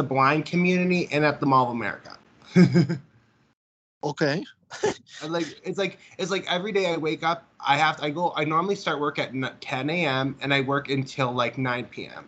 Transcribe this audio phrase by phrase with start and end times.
[0.00, 2.16] the blind community and at the Mall of America.
[4.02, 4.42] okay.
[5.28, 8.32] Like it's like it's like every day I wake up, I have to, I go
[8.34, 10.36] I normally start work at 10 a.m.
[10.40, 12.26] and I work until like 9 p.m.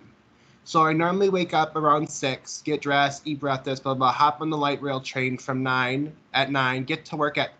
[0.65, 4.51] So I normally wake up around six, get dressed, eat breakfast, blah blah, hop on
[4.51, 7.53] the light rail train from nine at nine, get to work at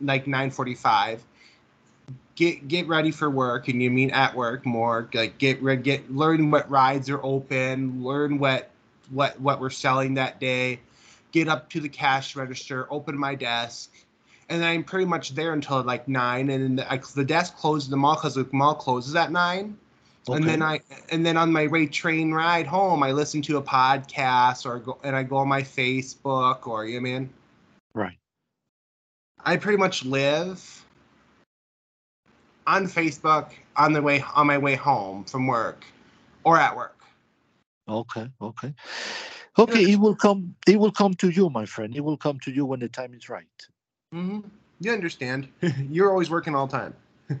[0.00, 1.20] like 9:45,
[2.34, 6.50] get get ready for work, and you mean at work more, like get get learn
[6.50, 8.71] what rides are open, learn what
[9.12, 10.80] what what we're selling that day,
[11.30, 13.90] get up to the cash register, open my desk,
[14.48, 17.88] and I'm pretty much there until like nine, and then the, I, the desk closes
[17.88, 19.78] the mall because the mall closes at nine.
[20.28, 20.80] And then I
[21.10, 24.98] and then on my way train ride home, I listen to a podcast or go
[25.02, 27.30] and I go on my Facebook or you know what I mean.
[27.94, 28.18] Right.
[29.44, 30.84] I pretty much live
[32.68, 35.84] on Facebook on the way on my way home from work
[36.44, 37.01] or at work.
[37.88, 38.28] Okay.
[38.40, 38.74] Okay.
[39.58, 39.92] Okay.
[39.92, 40.54] It will come.
[40.66, 41.94] It will come to you, my friend.
[41.96, 43.46] It will come to you when the time is right.
[44.12, 44.40] hmm
[44.80, 45.48] You understand?
[45.90, 46.94] You're always working all the time.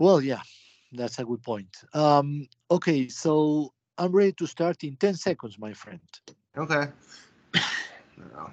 [0.00, 0.42] Well, yeah,
[0.92, 1.76] that's a good point.
[1.92, 5.98] Um, okay, so I'm ready to start in 10 seconds, my friend.
[6.56, 6.86] Okay.
[8.16, 8.50] No.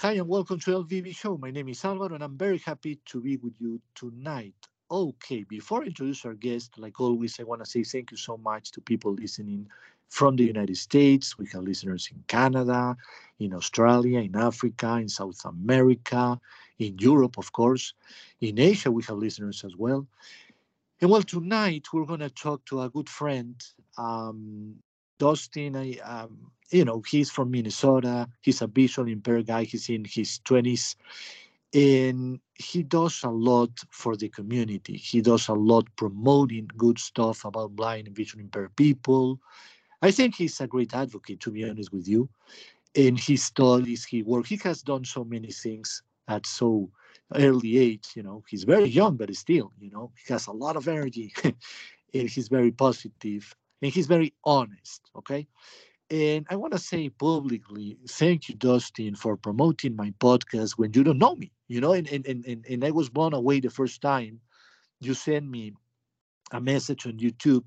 [0.00, 1.36] Hi, and welcome to LVB Show.
[1.36, 4.54] My name is Alvaro, and I'm very happy to be with you tonight.
[4.88, 8.36] Okay, before I introduce our guest, like always, I want to say thank you so
[8.36, 9.68] much to people listening
[10.08, 11.36] from the United States.
[11.36, 12.96] We have listeners in Canada,
[13.40, 16.40] in Australia, in Africa, in South America,
[16.78, 17.94] in Europe, of course.
[18.40, 20.06] In Asia, we have listeners as well.
[21.00, 23.60] And well, tonight we're going to talk to a good friend,
[23.98, 24.76] um,
[25.18, 25.74] Dustin.
[25.74, 28.28] I, um, you know, he's from Minnesota.
[28.40, 29.64] He's a visually impaired guy.
[29.64, 30.94] He's in his 20s.
[31.76, 34.96] And he does a lot for the community.
[34.96, 39.38] He does a lot promoting good stuff about blind and visually impaired people.
[40.00, 42.30] I think he's a great advocate, to be honest with you.
[42.94, 44.46] In his studies, he work.
[44.46, 46.90] He has done so many things at so
[47.34, 48.12] early age.
[48.14, 51.34] You know, he's very young, but still, you know, he has a lot of energy,
[51.44, 51.54] and
[52.30, 55.02] he's very positive, and he's very honest.
[55.14, 55.46] Okay,
[56.10, 61.02] and I want to say publicly, thank you, Dustin, for promoting my podcast when you
[61.04, 61.52] don't know me.
[61.68, 64.40] You know, and and and, and I was blown away the first time
[65.00, 65.74] you sent me
[66.52, 67.64] a message on YouTube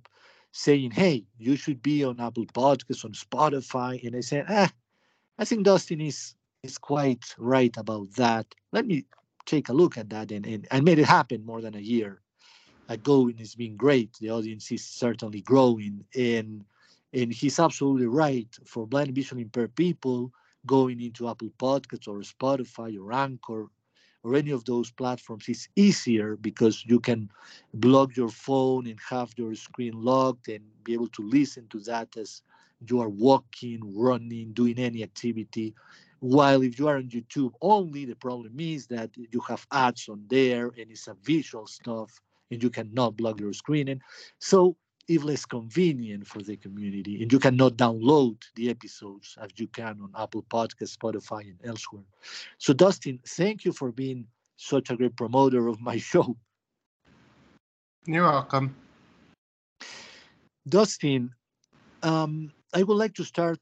[0.52, 4.72] saying, "Hey, you should be on Apple Podcasts, on Spotify," and I said, "Ah,
[5.38, 8.48] I think Dustin is is quite right about that.
[8.72, 9.06] Let me
[9.46, 12.22] take a look at that," and and I made it happen more than a year
[12.90, 14.14] ago, and it's been great.
[14.20, 16.66] The audience is certainly growing, and
[17.14, 18.48] and he's absolutely right.
[18.66, 20.32] For blind vision impaired people,
[20.66, 23.68] going into Apple Podcasts or Spotify or Anchor
[24.24, 27.32] or any of those platforms is easier because you can
[27.74, 32.16] block your phone and have your screen locked and be able to listen to that
[32.18, 32.42] as
[32.88, 35.74] you are walking, running, doing any activity.
[36.20, 40.26] While if you are on YouTube only, the problem is that you have ads on
[40.30, 42.20] there and it's a visual stuff
[42.52, 43.88] and you cannot block your screen.
[43.88, 44.02] And
[44.40, 44.76] so
[45.10, 50.00] it's less convenient for the community and you cannot download the episodes as you can
[50.02, 52.04] on Apple Podcasts, Spotify, and elsewhere.
[52.60, 56.38] So, Dustin, thank you for being such a great promoter of my show.
[58.06, 58.76] You're welcome.
[60.68, 61.34] Dustin,
[62.04, 63.58] um, I would like to start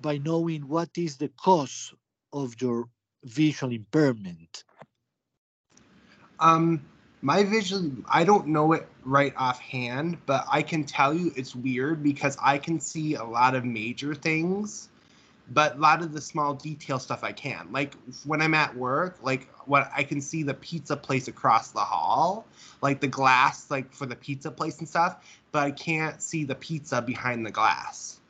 [0.00, 1.92] by knowing what is the cause
[2.32, 2.88] of your
[3.24, 4.62] visual impairment.
[6.38, 6.80] Um,
[7.26, 12.00] my vision, I don't know it right offhand, but I can tell you it's weird
[12.00, 14.90] because I can see a lot of major things,
[15.50, 17.66] but a lot of the small detail stuff I can.
[17.72, 17.94] Like
[18.26, 22.46] when I'm at work, like what I can see the pizza place across the hall,
[22.80, 25.16] like the glass, like for the pizza place and stuff,
[25.50, 28.20] but I can't see the pizza behind the glass.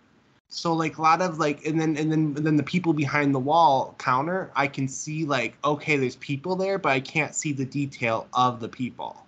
[0.56, 3.34] So like a lot of like and then and then and then the people behind
[3.34, 7.52] the wall counter, I can see like okay, there's people there, but I can't see
[7.52, 9.26] the detail of the people.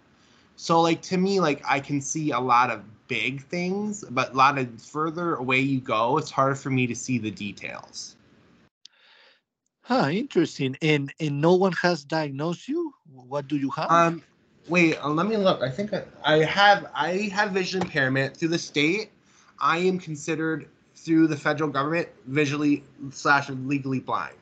[0.56, 4.36] So like to me, like I can see a lot of big things, but a
[4.38, 8.16] lot of further away you go, it's hard for me to see the details.
[9.82, 10.78] Huh, interesting.
[10.80, 12.94] And and no one has diagnosed you?
[13.12, 13.90] What do you have?
[13.90, 14.22] Um,
[14.66, 15.60] wait, uh, let me look.
[15.60, 19.10] I think I, I have I have vision impairment through the state.
[19.60, 24.34] I am considered through the federal government visually slash legally blind.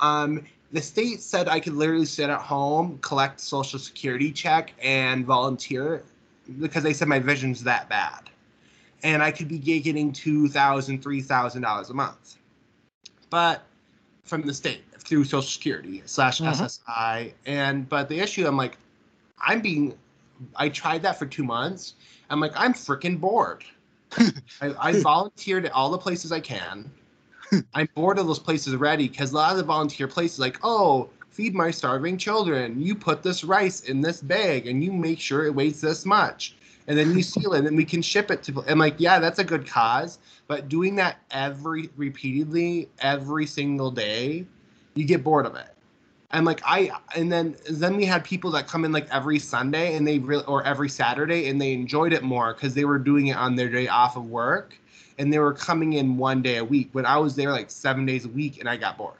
[0.00, 5.24] Um, the state said I could literally sit at home, collect social security check, and
[5.24, 6.02] volunteer
[6.60, 8.30] because they said my vision's that bad,
[9.02, 12.36] and I could be getting two thousand, three thousand dollars $3,000 a month,
[13.30, 13.62] but
[14.24, 16.48] from the state through social security slash Mhm.
[16.48, 18.78] SSI, and but the issue I'm like,
[19.38, 19.96] I'm being,
[20.56, 21.94] I tried that for two months,
[22.30, 23.64] I'm like, I'm freaking bored.
[24.60, 26.90] I, I volunteered at all the places I can.
[27.74, 31.08] I'm bored of those places already because a lot of the volunteer places, like, oh,
[31.30, 32.80] feed my starving children.
[32.80, 36.56] You put this rice in this bag and you make sure it weighs this much.
[36.86, 38.64] And then you seal it and we can ship it to.
[38.68, 40.18] I'm like, yeah, that's a good cause.
[40.46, 44.46] But doing that every repeatedly, every single day,
[44.94, 45.73] you get bored of it
[46.34, 49.96] and like I and then then we had people that come in like every Sunday
[49.96, 53.28] and they really or every Saturday and they enjoyed it more because they were doing
[53.28, 54.76] it on their day off of work
[55.18, 56.90] and they were coming in one day a week.
[56.92, 59.14] But I was there like seven days a week and I got bored.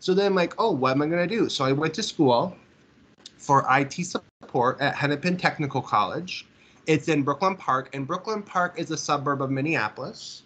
[0.00, 1.50] So then I'm like, oh, what am I gonna do?
[1.50, 2.56] So I went to school
[3.36, 6.46] for IT support at Hennepin Technical College.
[6.86, 10.42] It's in Brooklyn Park, and Brooklyn Park is a suburb of Minneapolis.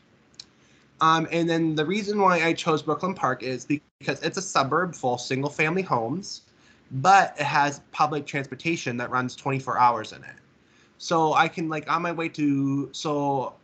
[1.01, 4.95] Um, and then the reason why I chose Brooklyn Park is because it's a suburb
[4.95, 6.43] full of single family homes,
[6.91, 10.37] but it has public transportation that runs 24 hours in it.
[10.99, 13.55] So I can like on my way to so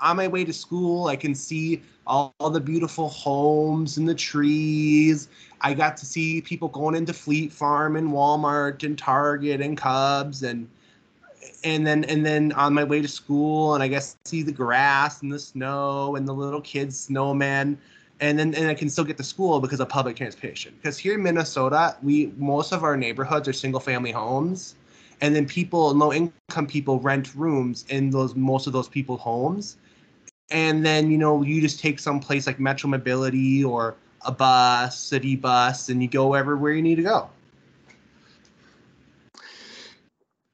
[0.00, 4.14] on my way to school, I can see all, all the beautiful homes and the
[4.14, 5.28] trees.
[5.60, 10.42] I got to see people going into Fleet Farm and Walmart and Target and Cubs
[10.42, 10.68] and
[11.64, 15.22] and then and then on my way to school and I guess see the grass
[15.22, 17.76] and the snow and the little kids snowmen
[18.20, 20.74] and then and I can still get to school because of public transportation.
[20.76, 24.76] Because here in Minnesota, we most of our neighborhoods are single family homes,
[25.20, 29.78] and then people, low income people, rent rooms in those most of those people's homes,
[30.50, 33.96] and then you know you just take some place like Metro Mobility or
[34.26, 37.30] a bus, city bus, and you go everywhere you need to go.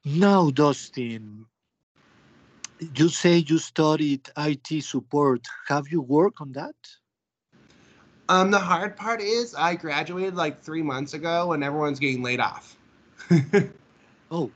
[0.08, 1.46] Now, Dustin,
[2.94, 5.44] you say you studied IT support.
[5.66, 6.76] Have you worked on that?
[8.28, 12.38] Um, the hard part is I graduated like three months ago and everyone's getting laid
[12.38, 12.76] off.
[14.30, 14.52] oh.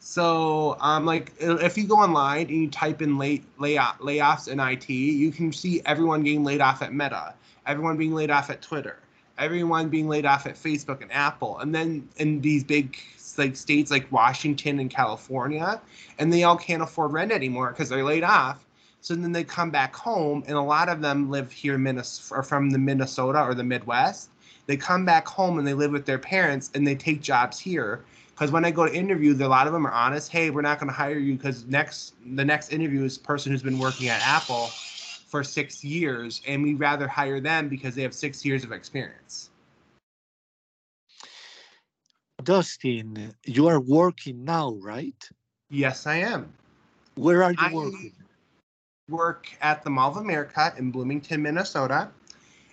[0.00, 4.60] So um, like if you go online and you type in lay, layoff, layoffs in
[4.60, 7.34] IT, you can see everyone getting laid off at Meta,
[7.66, 8.98] everyone being laid off at Twitter,
[9.36, 12.96] everyone being laid off at Facebook and Apple, and then in these big
[13.38, 15.80] like states like Washington and California,
[16.18, 18.64] and they all can't afford rent anymore because they're laid off.
[19.00, 22.42] So then they come back home, and a lot of them live here in Minnesota,
[22.42, 24.30] from the Minnesota or the Midwest.
[24.66, 28.04] They come back home and they live with their parents, and they take jobs here.
[28.34, 30.30] Because when I go to interview, a lot of them are honest.
[30.30, 33.62] Hey, we're not going to hire you because next the next interview is person who's
[33.62, 34.70] been working at Apple
[35.28, 39.50] for six years, and we rather hire them because they have six years of experience.
[42.42, 45.28] Dustin, you are working now, right?
[45.70, 46.52] Yes, I am.
[47.16, 48.12] Where are you I working?
[49.08, 52.08] Work at the Mall of America in Bloomington, Minnesota.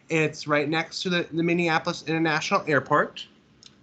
[0.09, 3.25] It's right next to the, the Minneapolis International Airport.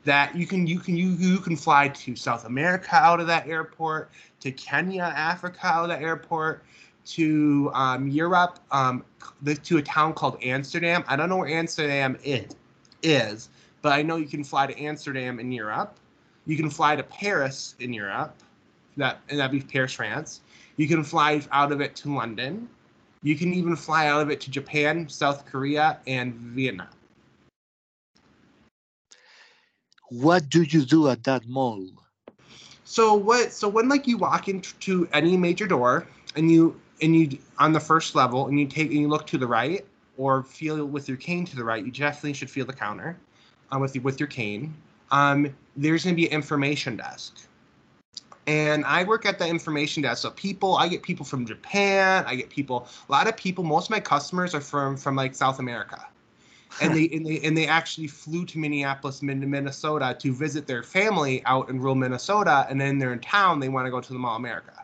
[0.05, 3.47] That you can you can you you can fly to South America out of that
[3.47, 6.65] airport, to Kenya, Africa out of that airport,
[7.05, 9.05] to um, Europe, um,
[9.63, 11.05] to a town called Amsterdam.
[11.07, 12.57] I don't know where Amsterdam is,
[13.03, 13.49] is
[13.83, 15.99] but I know you can fly to Amsterdam in Europe.
[16.47, 18.35] You can fly to Paris in Europe.
[18.97, 20.41] That and that'd be Paris, France.
[20.77, 22.69] You can fly out of it to London.
[23.23, 26.89] You can even fly out of it to Japan, South Korea, and Vietnam.
[30.11, 31.87] What do you do at that mall?
[32.85, 33.53] So what?
[33.53, 36.07] So when like you walk into any major door
[36.37, 39.39] and you and you on the first level and you take and you look to
[39.39, 39.85] the right
[40.19, 43.17] or feel with your cane to the right, you definitely should feel the counter
[43.73, 44.75] uh, with with your cane,
[45.11, 47.39] um, there's going to be an information desk.
[48.47, 50.23] And I work at the information desk.
[50.23, 52.25] So people, I get people from Japan.
[52.27, 52.89] I get people.
[53.09, 53.63] A lot of people.
[53.63, 56.05] Most of my customers are from from like South America,
[56.81, 61.45] and they and they and they actually flew to Minneapolis, Minnesota, to visit their family
[61.47, 62.67] out in rural Minnesota.
[62.69, 63.61] And then they're in town.
[63.61, 64.82] They want to go to the Mall America.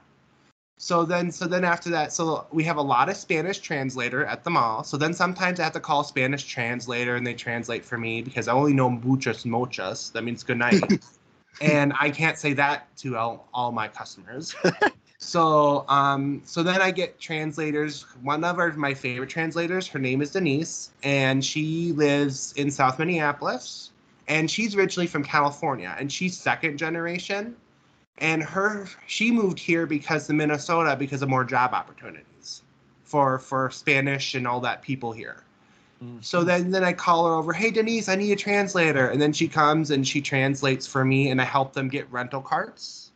[0.81, 4.45] So then, so then after that, so we have a lot of Spanish translator at
[4.45, 4.85] the mall.
[4.85, 8.47] So then sometimes I have to call Spanish translator and they translate for me because
[8.47, 10.13] I only know muchas mochas.
[10.13, 10.81] That means good night.
[11.61, 14.55] and I can't say that to all, all my customers.
[15.19, 18.07] so um, so then I get translators.
[18.23, 23.01] One of our, my favorite translators, her name is Denise, and she lives in South
[23.01, 23.91] Minneapolis.
[24.29, 27.57] And she's originally from California, and she's second generation
[28.21, 32.63] and her she moved here because the Minnesota because of more job opportunities
[33.05, 35.43] for for Spanish and all that people here.
[36.03, 36.19] Mm-hmm.
[36.21, 39.33] So then then I call her over, "Hey Denise, I need a translator." And then
[39.33, 43.11] she comes and she translates for me and I help them get rental carts,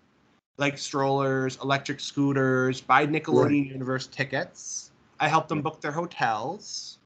[0.58, 3.72] like strollers, electric scooters, buy Nickelodeon right.
[3.72, 4.90] Universe tickets.
[5.20, 6.98] I help them book their hotels.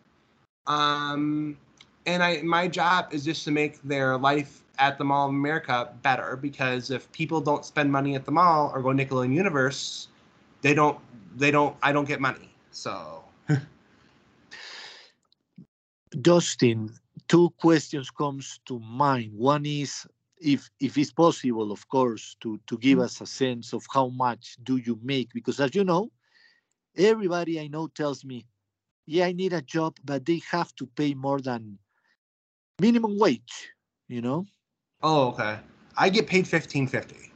[0.66, 1.58] Um
[2.06, 5.92] and I my job is just to make their life at the Mall of America
[6.02, 10.08] better because if people don't spend money at the mall or go Nickelodeon Universe,
[10.62, 10.98] they don't
[11.36, 12.50] they don't I don't get money.
[12.70, 13.24] So
[16.20, 16.92] Dustin,
[17.28, 19.32] two questions comes to mind.
[19.34, 20.06] One is
[20.40, 24.56] if if it's possible, of course, to to give us a sense of how much
[24.62, 26.10] do you make because as you know,
[26.96, 28.46] everybody I know tells me,
[29.06, 31.78] yeah, I need a job, but they have to pay more than
[32.80, 33.70] minimum wage,
[34.08, 34.46] you know?
[35.02, 35.58] Oh, okay.
[35.98, 37.32] I get paid fifteen fifty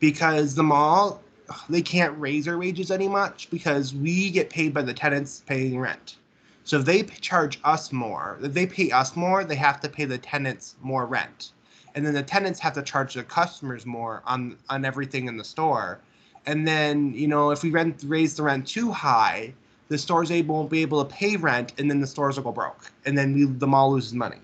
[0.00, 1.22] because the mall
[1.68, 5.78] they can't raise our wages any much because we get paid by the tenants paying
[5.78, 6.16] rent.
[6.64, 10.04] So if they charge us more, if they pay us more, they have to pay
[10.04, 11.52] the tenants more rent,
[11.94, 15.44] and then the tenants have to charge the customers more on on everything in the
[15.44, 16.00] store.
[16.46, 19.54] And then you know if we rent raise the rent too high,
[19.88, 22.52] the stores able won't be able to pay rent, and then the stores will go
[22.52, 24.40] broke, and then we, the mall loses money.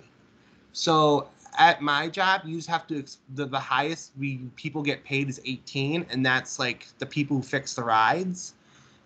[0.72, 5.28] So at my job, you just have to the, the highest we people get paid
[5.28, 8.54] is 18, and that's like the people who fix the rides.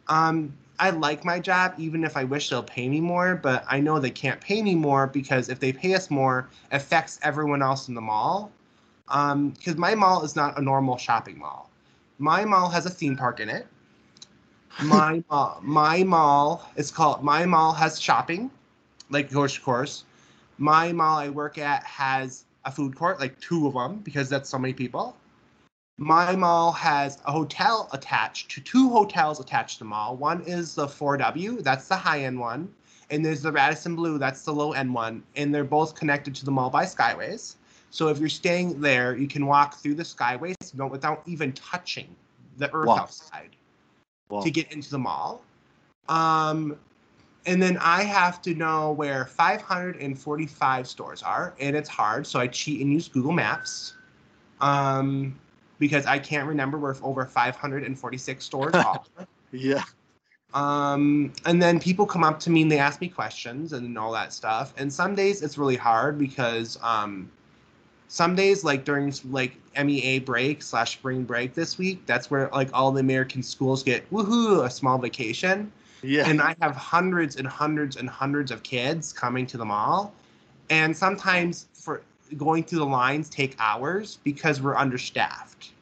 [0.09, 3.81] Um, I like my job, even if I wish they'll pay me more, but I
[3.81, 7.63] know they can't pay me more because if they pay us more, it affects everyone
[7.63, 8.51] else in the mall.
[9.07, 11.71] Because um, my mall is not a normal shopping mall.
[12.19, 13.67] My mall has a theme park in it.
[14.79, 18.51] My mall, my mall is called My Mall has shopping,
[19.11, 20.05] like course course
[20.61, 24.49] my mall I work at has a food court, like two of them, because that's
[24.49, 25.17] so many people.
[25.97, 30.17] My mall has a hotel attached to two hotels attached to the mall.
[30.17, 32.73] One is the 4W, that's the high end one,
[33.11, 36.45] and there's the Radisson Blu, that's the low end one, and they're both connected to
[36.45, 37.57] the mall by skyways.
[37.89, 42.15] So if you're staying there, you can walk through the skyways without even touching
[42.59, 42.97] the earth wow.
[42.97, 43.57] outside
[44.29, 44.43] wow.
[44.43, 45.43] to get into the mall.
[46.09, 46.79] Um,
[47.47, 52.27] and then I have to know where 545 stores are, and it's hard.
[52.27, 53.95] So I cheat and use Google Maps,
[54.61, 55.39] um,
[55.79, 59.03] because I can't remember where over 546 stores are.
[59.53, 59.85] yeah.
[60.53, 64.13] Um, and then people come up to me and they ask me questions and all
[64.13, 64.75] that stuff.
[64.77, 67.31] And some days it's really hard because um,
[68.09, 72.69] some days, like during like MEA break slash spring break this week, that's where like
[72.73, 75.71] all the American schools get woohoo a small vacation
[76.03, 76.29] yeah.
[76.29, 80.13] And I have hundreds and hundreds and hundreds of kids coming to the mall.
[80.69, 82.03] And sometimes for
[82.37, 85.73] going through the lines take hours because we're understaffed.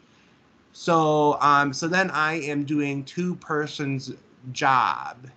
[0.72, 4.12] So um so then I am doing two persons
[4.52, 5.28] job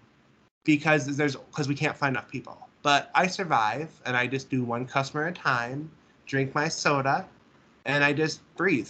[0.63, 2.57] because there's because we can't find enough people.
[2.81, 5.91] But I survive and I just do one customer at a time,
[6.25, 7.27] drink my soda,
[7.85, 8.89] and I just breathe.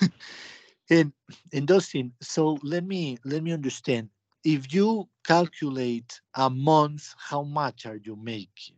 [0.90, 1.12] and
[1.52, 4.08] and Dustin, so let me let me understand
[4.46, 8.76] if you calculate a month, how much are you making?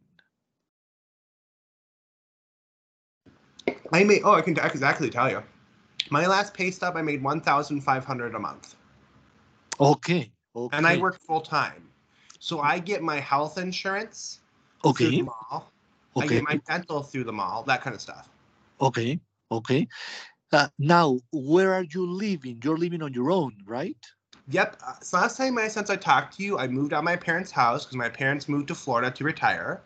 [3.92, 4.22] I made.
[4.25, 5.42] Oh, I can exactly tell you.
[6.08, 8.76] My last pay stub, I made one thousand five hundred a month.
[9.78, 10.32] Okay.
[10.56, 10.76] Okay.
[10.76, 11.87] And I work full time,
[12.38, 14.40] so I get my health insurance
[14.87, 15.04] okay.
[15.04, 15.70] through the mall.
[16.16, 16.25] Okay.
[16.25, 18.30] I get my dental through the mall, that kind of stuff.
[18.80, 19.20] Okay.
[19.52, 19.87] Okay.
[20.50, 22.58] Uh, now, where are you living?
[22.64, 23.98] You're living on your own, right?
[24.50, 24.76] Yep.
[24.86, 27.50] Uh, so last time I since I talked to you, I moved out my parents'
[27.50, 29.80] house because my parents moved to Florida to retire.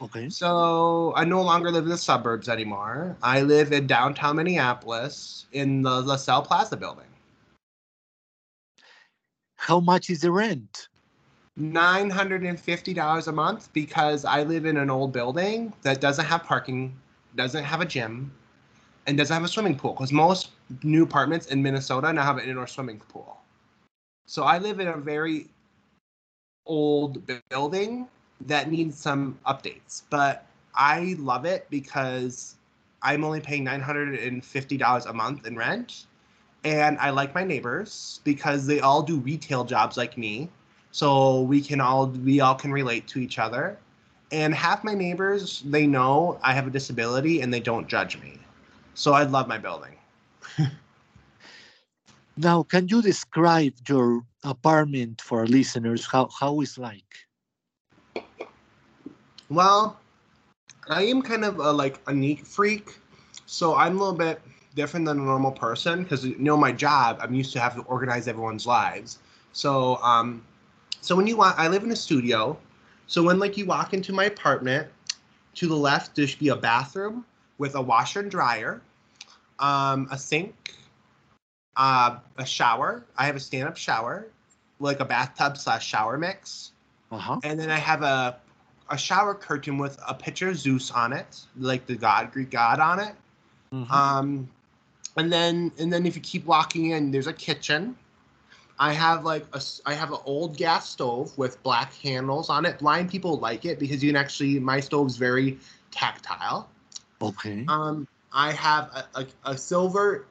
[0.00, 0.28] Okay.
[0.30, 3.16] So I no longer live in the suburbs anymore.
[3.22, 7.06] I live in downtown Minneapolis in the LaSalle Plaza building.
[9.56, 10.88] How much is the rent?
[11.56, 16.00] Nine hundred and fifty dollars a month because I live in an old building that
[16.00, 16.94] doesn't have parking,
[17.34, 18.30] doesn't have a gym,
[19.06, 19.92] and doesn't have a swimming pool.
[19.92, 20.50] Because most
[20.82, 23.38] new apartments in Minnesota now have an indoor swimming pool.
[24.26, 25.46] So I live in a very
[26.66, 28.08] old building
[28.40, 32.56] that needs some updates, but I love it because
[33.02, 36.06] I'm only paying $950 a month in rent.
[36.64, 40.48] And I like my neighbors because they all do retail jobs like me.
[40.90, 43.78] So we can all we all can relate to each other.
[44.32, 48.40] And half my neighbors, they know I have a disability and they don't judge me.
[48.94, 49.94] So I love my building.
[52.36, 56.06] Now, can you describe your apartment for listeners?
[56.06, 57.08] How how is like?
[59.48, 59.98] Well,
[60.88, 62.98] I am kind of a like a neat freak,
[63.46, 64.42] so I'm a little bit
[64.74, 67.18] different than a normal person because you know my job.
[67.22, 69.18] I'm used to have to organize everyone's lives.
[69.52, 70.44] So um,
[71.00, 72.58] so when you walk, I live in a studio.
[73.06, 74.88] So when like you walk into my apartment,
[75.54, 77.24] to the left there should be a bathroom
[77.56, 78.82] with a washer and dryer,
[79.58, 80.74] um, a sink,
[81.76, 83.04] uh, a shower.
[83.16, 84.26] I have a stand-up shower,
[84.80, 86.72] like a bathtub slash shower mix.
[87.10, 87.40] Uh-huh.
[87.44, 88.38] And then I have a
[88.88, 92.78] a shower curtain with a picture of Zeus on it, like the god Greek god
[92.80, 93.14] on it.
[93.72, 93.90] Mhm.
[93.90, 94.48] Um,
[95.16, 97.96] and then and then if you keep walking in, there's a kitchen.
[98.78, 102.78] I have like a I have an old gas stove with black handles on it.
[102.78, 105.58] Blind people like it because you can actually my stove's very
[105.90, 106.68] tactile.
[107.22, 107.64] okay.
[107.68, 110.26] Um, I have a, a, a silver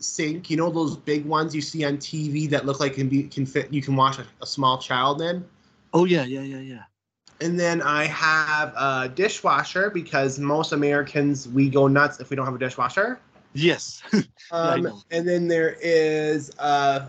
[0.00, 0.50] sink.
[0.50, 3.46] You know those big ones you see on TV that look like can be can
[3.46, 3.72] fit.
[3.72, 5.44] You can wash a, a small child in.
[5.94, 6.82] oh yeah, yeah, yeah, yeah.
[7.40, 12.44] And then I have a dishwasher because most Americans we go nuts if we don't
[12.44, 13.20] have a dishwasher.
[13.52, 14.02] Yes.
[14.52, 15.00] Um, know.
[15.12, 17.06] and then there is a,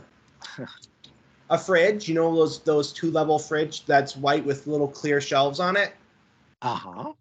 [1.50, 2.08] a fridge.
[2.08, 5.96] You know those those two level fridge that's white with little clear shelves on it.
[6.62, 7.14] uh-huh.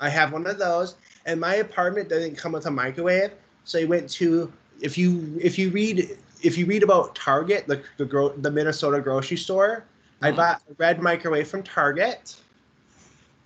[0.00, 3.30] I have one of those, and my apartment doesn't come with a microwave.
[3.64, 7.82] So I went to if you if you read if you read about Target, the
[7.96, 9.84] the, gro- the Minnesota grocery store,
[10.22, 10.36] I Mhm.
[10.36, 12.36] bought a red microwave from Target.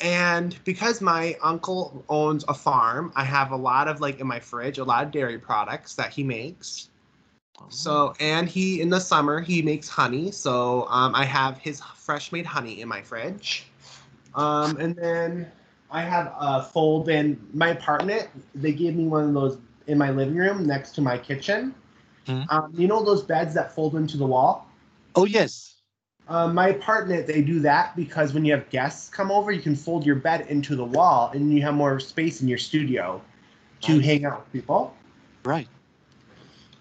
[0.00, 4.40] And because my uncle owns a farm, I have a lot of like in my
[4.40, 6.88] fridge, a lot of dairy products that he makes.
[7.68, 12.32] So and he in the summer he makes honey, so um, I have his fresh
[12.32, 13.66] made honey in my fridge.
[14.34, 15.50] Um, and then
[15.90, 18.28] I have a fold in my apartment.
[18.54, 19.58] They gave me one of those
[19.88, 21.74] in my living room next to my kitchen.
[22.26, 22.46] Mhm.
[22.50, 24.70] Um, you know those beds that fold into the wall.
[25.16, 25.74] Oh yes.
[26.28, 29.74] Um, my apartment, they do that because when you have guests come over, you can
[29.74, 33.22] fold your bed into the wall, and you have more space in your studio
[33.80, 34.04] to Right.
[34.04, 34.94] hang out with people.
[35.44, 35.68] Right.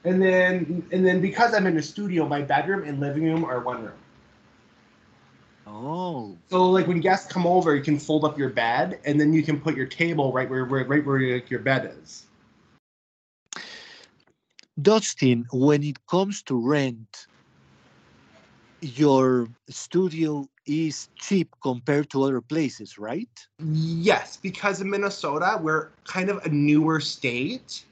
[0.04, 3.62] And then, and then because I'm in a studio, my bedroom and living room are
[3.62, 4.00] one room.
[5.66, 6.36] Oh.
[6.50, 9.44] So like when guests come over, you can fold up your bed, and then you
[9.44, 12.27] can put your table right where, where right where your, your bed is.
[14.82, 17.28] Dustin, when it comes to rent,
[18.82, 23.30] your studio is cheap compared to other places, right?
[23.60, 27.84] Yes, because in Minnesota, we're kind of a newer state.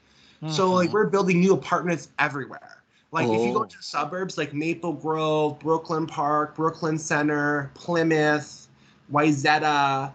[0.46, 0.92] So like Mhm.
[0.92, 2.82] we're building new apartments everywhere.
[3.10, 3.66] Like if you go Oh.
[3.66, 8.68] to suburbs like Maple Grove, Brooklyn Park, Brooklyn Center, Plymouth,
[9.10, 10.12] Wayzata,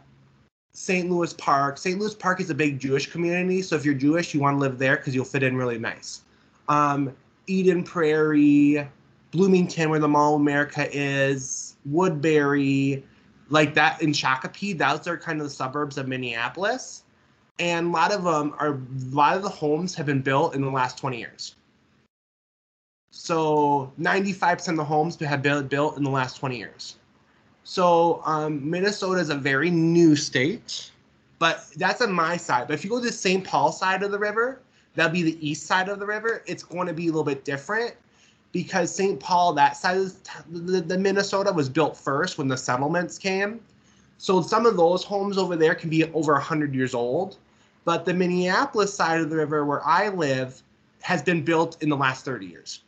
[0.74, 1.10] St.
[1.10, 1.78] Louis Park.
[1.78, 2.00] St.
[2.00, 4.78] Louis Park is a big Jewish community, so if you're Jewish, you want to live
[4.78, 6.22] there because you'll fit in really nice.
[6.68, 7.16] Um,
[7.48, 8.88] Eden Prairie,
[9.32, 13.04] Bloomington, where the Mall of America is, Woodbury,
[13.50, 14.78] like that in Shakopee.
[14.78, 17.04] Those are kind of the suburbs of Minneapolis.
[17.60, 20.62] And a lot of them are a lot of the homes have been built in
[20.62, 21.56] the last 20 years.
[23.12, 26.96] So 95% of the homes have been built in the last 20 years.
[27.64, 30.92] So um, minnesota is a very new state
[31.42, 32.68] but that's on my side.
[32.68, 34.60] But if you go to the st paul side of the river
[34.96, 37.44] that'll be the east side of the river it's going to be a little bit
[37.44, 37.96] different
[38.52, 40.14] because st paul that side of
[40.50, 43.62] the, the minnesota was built first when the settlements came
[44.22, 47.38] so some of those homes over there can be over 100 years old.
[47.86, 50.62] But the Minneapolis side of the river where I live
[51.02, 52.84] has been built in the last 30 years.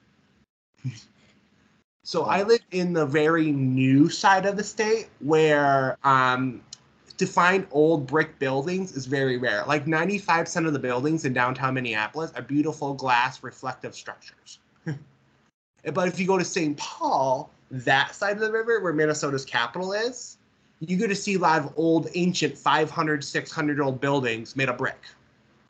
[2.04, 6.62] so I live in the very new side of the state where um,
[7.26, 9.64] to find old brick buildings is very rare.
[9.66, 14.60] Like 95% of the buildings in downtown Minneapolis are beautiful glass reflective structures.
[15.94, 16.78] but if you go to St.
[16.78, 20.38] Paul, that side of the river where Minnesota's capital is,
[20.82, 24.68] you get to see a lot of old, ancient 500, 600 year old buildings made
[24.68, 25.02] of brick.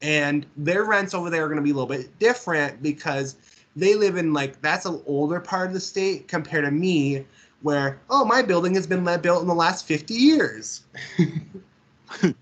[0.02, 3.36] And their rents over there are going to be a little bit different because
[3.76, 7.26] they live in like that's an older part of the state compared to me,
[7.64, 10.82] where oh my building has been built in the last 50 years.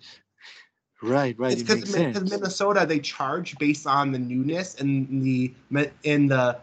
[1.01, 1.53] Right, right.
[1.53, 2.31] it's It makes because.
[2.31, 5.53] Minnesota they charge based on the newness and the
[6.03, 6.57] in the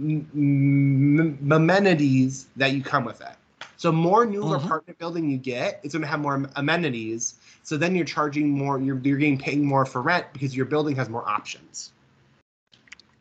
[0.00, 3.36] m- amenities that you come with it.
[3.76, 4.54] So more new Mhm.
[4.54, 7.34] apartment building you get, it's going to have more amenities.
[7.62, 8.80] So then you're charging more.
[8.80, 11.92] You're you're getting paying more for rent because your building has more options.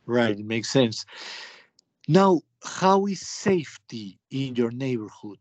[0.05, 1.05] Right, it makes sense.
[2.07, 5.39] Now, how is safety in your neighborhood?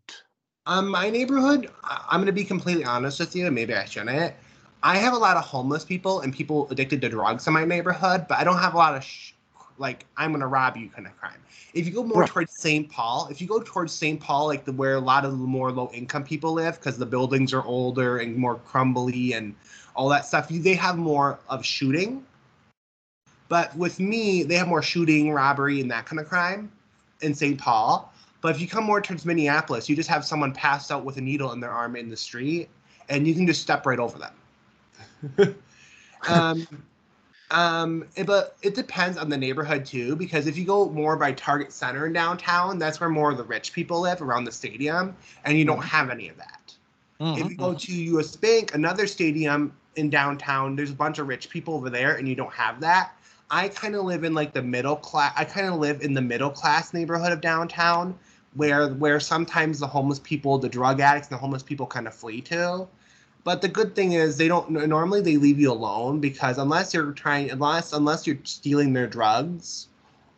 [0.66, 3.50] Um, my neighborhood, I'm going to be completely honest with you.
[3.50, 4.34] Maybe I shouldn't.
[4.82, 8.26] I have a lot of homeless people and people addicted to drugs in my neighborhood,
[8.28, 9.32] but I don't have a lot of sh-
[9.78, 11.40] like I'm going to rob you kind of crime.
[11.74, 12.28] If you go more Right.
[12.28, 12.90] towards St.
[12.90, 14.20] Paul, if you go towards St.
[14.20, 17.06] Paul, like the where a lot of the more low income people live, because the
[17.06, 19.54] buildings are older and more crumbly and
[19.96, 22.24] all that stuff, you, they have more of shooting.
[23.48, 26.70] But with me, they have more shooting, robbery, and that kind of crime
[27.22, 27.58] in St.
[27.58, 28.12] Paul.
[28.40, 31.20] But if you come more towards Minneapolis, you just have someone passed out with a
[31.20, 32.68] needle in their arm in the street,
[33.08, 34.34] and you can just step right over them.
[36.28, 36.66] um,
[37.50, 41.32] um, it- but it depends on the neighborhood too, because if you go more by
[41.32, 45.14] Target Center in downtown, that's where more of the rich people live around the stadium,
[45.44, 46.74] and you don't have any of that.
[47.38, 51.48] If you go to US Bank, another stadium in downtown, there's a bunch of rich
[51.48, 53.12] people over there, and you don't have that.
[53.52, 55.34] I kind of live in like the middle class.
[55.36, 58.18] I kind of live in the middle class neighborhood of downtown,
[58.54, 62.14] where where sometimes the homeless people, the drug addicts, and the homeless people kind of
[62.14, 62.88] flee to.
[63.44, 67.12] But the good thing is they don't normally they leave you alone because unless you're
[67.12, 69.88] trying unless unless you're stealing their drugs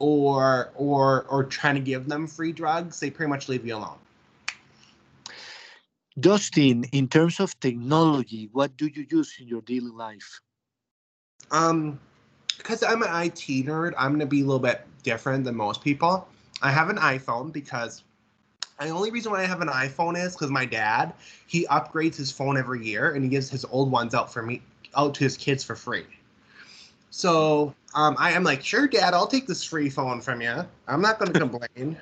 [0.00, 3.98] or or or trying to give them free drugs, they pretty much leave you alone.
[6.18, 10.40] Dustin, in terms of technology, what do you use in your daily life?
[11.50, 12.00] Um,
[12.64, 16.26] because I'm an IT nerd, I'm gonna be a little bit different than most people.
[16.62, 18.02] I have an iPhone because
[18.80, 21.12] the only reason why I have an iPhone is because my dad
[21.46, 24.62] he upgrades his phone every year and he gives his old ones out for me
[24.96, 26.06] out to his kids for free.
[27.10, 30.64] So um, I am like, sure, Dad, I'll take this free phone from you.
[30.88, 31.98] I'm not going to complain.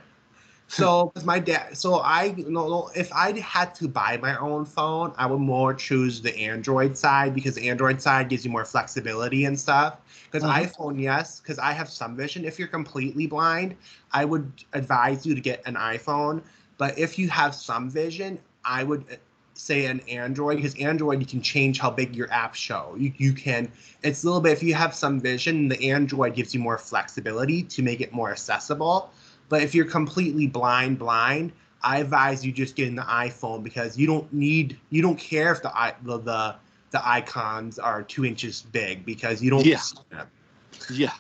[0.73, 4.65] So because my dad, so I you know if I had to buy my own
[4.65, 8.65] phone, I would more choose the Android side because the Android side gives you more
[8.65, 9.99] flexibility and stuff.
[10.31, 10.71] Because Mhm.
[10.71, 12.45] iPhone, yes, because I have some vision.
[12.45, 13.77] If you're completely blind,
[14.13, 16.43] I would advise you to get an iPhone.
[16.79, 19.17] But if you have some vision, I would uh,
[19.55, 22.95] say an Android because Android you can change how big your apps show.
[22.99, 23.71] You you can
[24.03, 27.63] it's a little bit if you have some vision, the Android gives you more flexibility
[27.65, 29.11] to make it more accessible.
[29.53, 34.07] But if you're completely blind, blind, I advise you just getting the iPhone because you
[34.07, 35.71] don't need you don't care if the
[36.05, 36.55] the the,
[36.91, 39.83] the icons are two inches big because you don't Yeah.
[40.09, 40.27] them.
[40.91, 41.13] Yeah.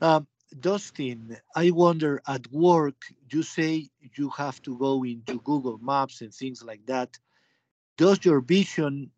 [0.00, 0.26] Um,
[0.58, 6.32] Dustin, I wonder at work, you say you have to go into Google Maps and
[6.32, 7.10] things like that.
[7.98, 9.10] Does your vision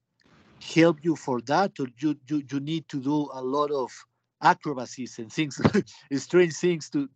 [0.74, 3.92] help you for that, or you, you, you need to do a lot of
[4.42, 5.61] acrobacies and things,
[6.16, 7.09] strange things to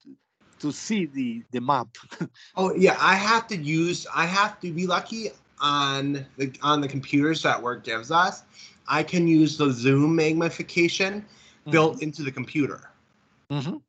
[0.60, 1.88] to see the, the map?
[2.56, 4.06] Oh yeah, I have to use.
[4.14, 8.42] I have to be lucky on the on the computers that work gives us.
[8.88, 11.24] I can use the Zoom magnification
[11.70, 12.90] built into the computer.
[13.50, 13.80] Mhm.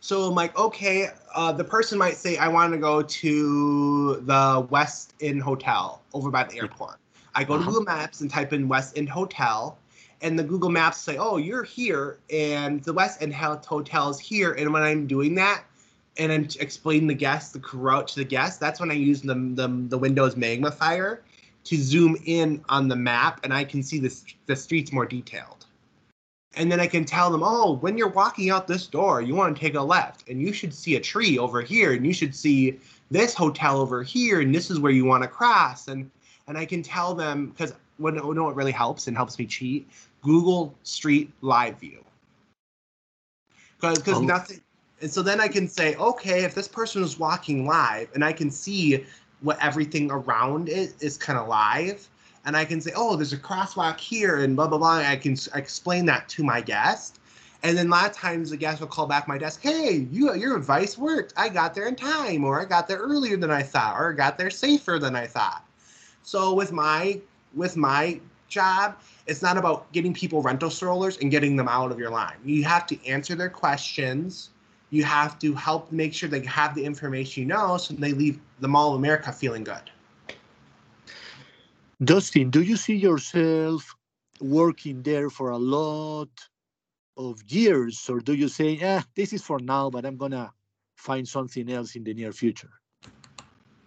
[0.00, 4.66] So I'm like, okay, uh, the person might say, I want to go to the
[4.70, 6.98] West End Hotel over by the airport.
[7.34, 7.70] I go to Uh-huh.
[7.70, 9.78] Google Maps and type in West End Hotel,
[10.20, 14.52] and the Google Maps say, oh, you're here, and the West End Hotel is here.
[14.52, 15.64] And when I'm doing that,
[16.18, 19.34] and I'm explaining the guest, the route to the guest, that's when I use the,
[19.34, 21.22] the, the Windows magnifier
[21.64, 24.14] to zoom in on the map, and I can see the,
[24.46, 25.66] the streets more detailed.
[26.54, 29.56] And then I can tell them, oh, when you're walking out this door, you want
[29.56, 32.34] to take a left, and you should see a tree over here, and you should
[32.34, 32.78] see
[33.10, 36.10] this hotel over here, and this is where you want to cross, and
[36.48, 39.46] and I can tell them because what you know what really helps and helps me
[39.46, 39.88] cheat?
[40.22, 42.04] Google Street Live View.
[43.76, 44.24] Because because Oh.
[44.24, 44.60] nothing,
[45.02, 48.32] and so then I can say, okay, if this person is walking live, and I
[48.32, 49.04] can see
[49.40, 52.08] what everything around it is kind of live
[52.44, 54.98] and I can say, oh, there's a crosswalk here, and blah blah blah.
[54.98, 57.20] I can explain that to my guest,
[57.62, 60.34] and then a lot of times the guest will call back my desk, hey, you
[60.34, 61.32] your advice worked.
[61.36, 64.16] I got there in time, or I got there earlier than I thought, or I
[64.16, 65.64] got there safer than I thought.
[66.22, 67.20] So with my
[67.54, 71.98] with my job, it's not about getting people rental strollers and getting them out of
[71.98, 72.36] your line.
[72.44, 74.50] You have to answer their questions.
[74.92, 78.38] You have to help make sure they have the information you know, so they leave
[78.60, 79.90] the Mall of America feeling good.
[82.04, 83.94] Dustin, do you see yourself
[84.38, 86.28] working there for a lot
[87.16, 90.52] of years, or do you say, "Ah, this is for now, but I'm gonna
[90.96, 92.72] find something else in the near future"?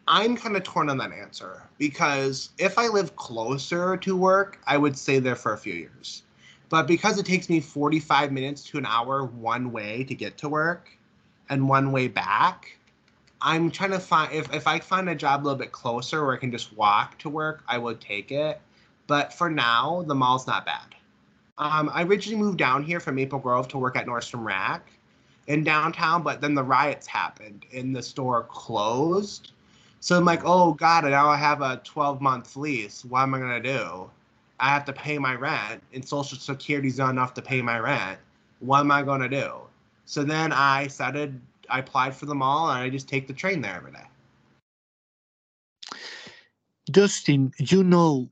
[0.07, 4.77] I'm kind of torn on that answer because if I live closer to work, I
[4.77, 6.23] would stay there for a few years.
[6.69, 10.49] But because it takes me 45 minutes to an hour one way to get to
[10.49, 10.89] work
[11.49, 12.77] and one way back,
[13.41, 16.35] I'm trying to find if, if I find a job a little bit closer where
[16.35, 18.59] I can just walk to work, I would take it.
[19.07, 20.95] But for now, the mall's not bad.
[21.57, 24.91] Um, I originally moved down here from Maple Grove to work at Nordstrom Rack
[25.47, 29.51] in downtown, but then the riots happened and the store closed.
[29.99, 33.05] So I'm like, oh God, now I have a 12 month lease.
[33.05, 34.09] What am I gonna do?
[34.59, 38.19] I have to pay my rent, and Social Security's not enough to pay my rent.
[38.59, 39.61] What am I gonna do?
[40.05, 41.39] So then I started.
[41.69, 44.05] I applied for the mall, and I just take the train there every day.
[46.91, 48.29] Dustin, you know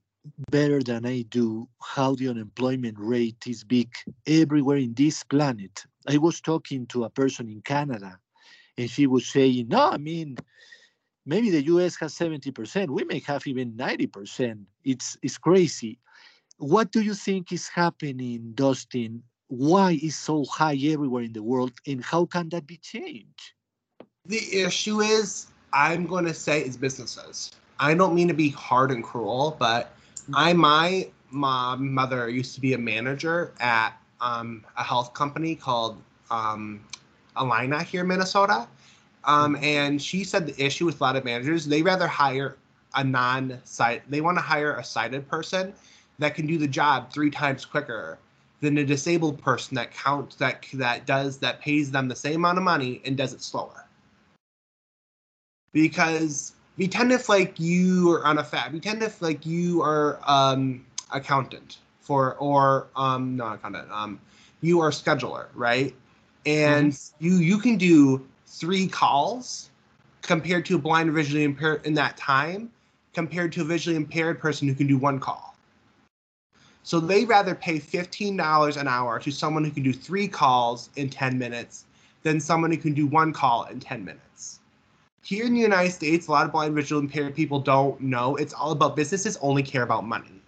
[0.52, 3.90] better than I do how the unemployment rate is big
[4.26, 5.84] everywhere in this planet.
[6.08, 8.20] I was talking to a person in Canada,
[8.78, 10.38] and she was saying, No, I mean,
[11.26, 12.90] maybe the US has 70%.
[12.90, 14.66] We may have even 90%.
[14.84, 16.00] It's, it's crazy.
[16.58, 19.24] What do you think is happening, Dustin?
[19.48, 23.54] Why is so high everywhere in the world, and how can that be changed?
[24.26, 27.52] The issue is, I'm going to say, is businesses.
[27.80, 29.94] I don't mean to be hard and cruel, but
[30.34, 36.02] I my mom mother used to be a manager at um, a health company called
[36.32, 36.86] um,
[37.36, 38.68] Allina here in Minnesota.
[39.26, 42.58] Um, and she said the issue with a lot of managers, they rather hire
[42.96, 45.74] a non-sight, they want to hire a sighted person
[46.20, 48.18] that can do the job three times quicker
[48.62, 52.58] than a disabled person that counts that that does that pays them the same amount
[52.58, 53.86] of money and does it slower.
[55.74, 59.82] Because we tend to like you are on a fat, we tend to like you
[59.82, 64.20] are um accountant for or um not accountant um
[64.62, 65.94] you are scheduler right
[66.46, 67.26] and mm-hmm.
[67.26, 69.70] you you can do three calls
[70.22, 72.70] compared to a blind visually impaired in that time
[73.14, 75.53] compared to a visually impaired person who can do one call
[76.84, 81.10] so they rather pay $15 an hour to someone who can do three calls in
[81.10, 81.86] 10 minutes
[82.24, 84.60] than someone who can do one call in 10 minutes
[85.24, 88.54] here in the united states a lot of blind visually impaired people don't know it's
[88.54, 90.42] all about businesses only care about money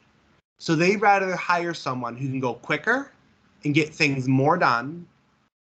[0.57, 3.11] so they'd rather hire someone who can go quicker
[3.63, 5.05] and get things more done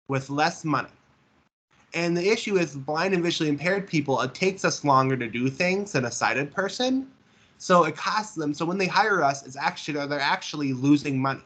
[0.08, 0.90] with less money.
[1.94, 5.50] And the issue is blind and visually impaired people, it takes us longer to do
[5.50, 7.08] things than a sighted person.
[7.62, 8.56] So it costs them.
[8.56, 11.44] So when they hire us, it's actually they're actually losing money.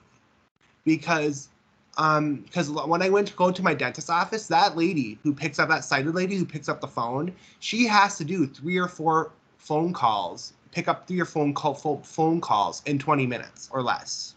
[0.86, 1.50] Because
[1.98, 5.60] um because when I went to go to my dentist office, that lady who picks
[5.60, 8.88] up that sighted lady who picks up the phone, she has to do three or
[8.88, 11.74] four phone calls pick up three or phone call
[12.04, 14.36] phone calls in 20 minutes or less.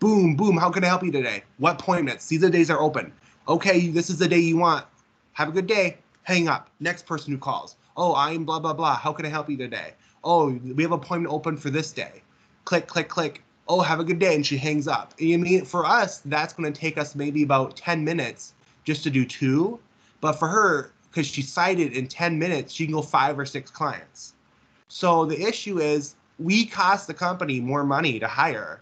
[0.00, 0.56] Boom, boom.
[0.58, 1.44] How can I help you today?
[1.58, 2.26] What appointments?
[2.26, 3.12] These are the days are open.
[3.48, 4.86] Okay, this is the day you want.
[5.34, 5.98] Have a good day.
[6.24, 6.68] Hang up.
[6.80, 7.76] Next person who calls.
[7.96, 8.96] Oh, I'm blah blah blah.
[8.96, 9.92] How can I help you today?
[10.22, 12.22] Oh, we have appointment open for this day.
[12.64, 13.42] Click, click, click.
[13.68, 14.34] Oh, have a good day.
[14.34, 15.14] And she hangs up.
[15.18, 18.54] You mean for us, that's going to take us maybe about 10 minutes
[18.84, 19.78] just to do two.
[20.20, 23.70] But for her, because she cited in 10 minutes, she can go five or six
[23.70, 24.34] clients.
[24.88, 28.80] So the issue is we cost the company more money to hire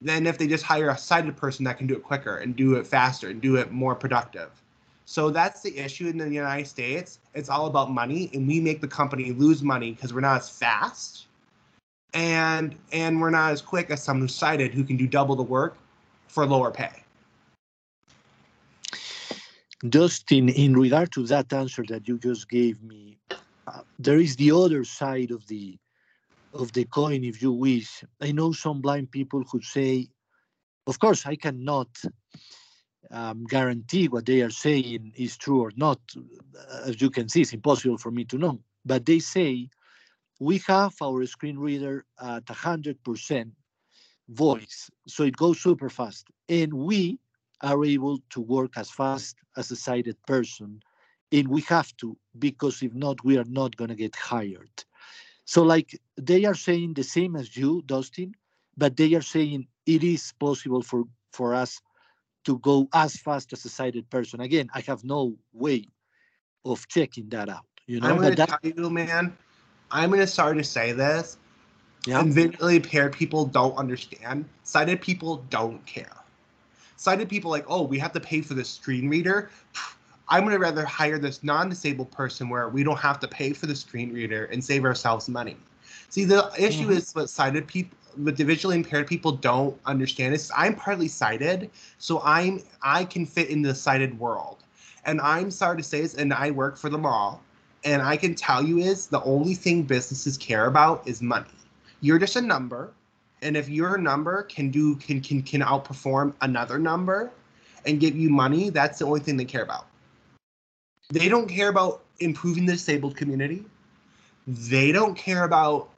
[0.00, 2.74] than if they just hire a sighted person that can do it quicker and do
[2.74, 4.50] it faster and do it more productive.
[5.04, 7.18] So that's the issue in the United States.
[7.34, 10.48] It's all about money, and we make the company lose money because we're not as
[10.48, 11.26] fast,
[12.14, 15.42] and and we're not as quick as someone who's sighted who can do double the
[15.42, 15.76] work
[16.28, 17.02] for lower pay.
[19.88, 23.18] Just in, regard to that answer that you just gave me,
[23.66, 25.76] uh, there is the other side of the
[26.54, 28.04] of the coin, if you wish.
[28.20, 30.08] I know some blind people who say,
[30.86, 31.88] of course, I cannot
[33.12, 36.00] um, guarantee what they are saying is true or not.
[36.84, 38.60] As you can see, it's impossible for me to know.
[38.84, 39.68] But they say
[40.40, 43.50] we have our screen reader at 100%
[44.28, 46.26] voice, so it goes super fast.
[46.48, 47.18] And we
[47.62, 50.80] are able to work as fast as a sighted person
[51.32, 54.84] and we have to because if not we are not going to get hired
[55.44, 58.34] so like they are saying the same as you dustin
[58.76, 61.80] but they are saying it is possible for for us
[62.44, 65.86] to go as fast as a sighted person again i have no way
[66.64, 69.36] of checking that out you know i'm going to tell you man
[69.90, 71.38] i'm to start to say this
[72.06, 72.20] yeah.
[72.20, 76.16] and visually impaired people don't understand sighted people don't care
[76.96, 79.50] sighted people like oh we have to pay for the screen reader
[80.32, 83.66] I'm going to rather hire this non-disabled person where we don't have to pay for
[83.66, 85.58] the screen reader and save ourselves money.
[86.08, 86.92] See, the issue mm-hmm.
[86.92, 92.20] is with sighted people, the visually impaired people don't understand is I'm partly sighted, so
[92.24, 94.58] I'm I can fit in the sighted world,
[95.04, 97.42] and I'm sorry to say is, and I work for the mall,
[97.84, 101.46] and I can tell you is the only thing businesses care about is money.
[102.00, 102.92] You're just a number,
[103.42, 107.30] and if your number can do can can can outperform another number,
[107.86, 109.86] and give you money, that's the only thing they care about.
[111.10, 113.64] They don't care about improving the disabled community.
[114.46, 115.90] They don't care about,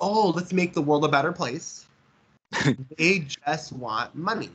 [0.00, 1.86] oh, let's make the world a better place.
[2.98, 4.50] they just want money.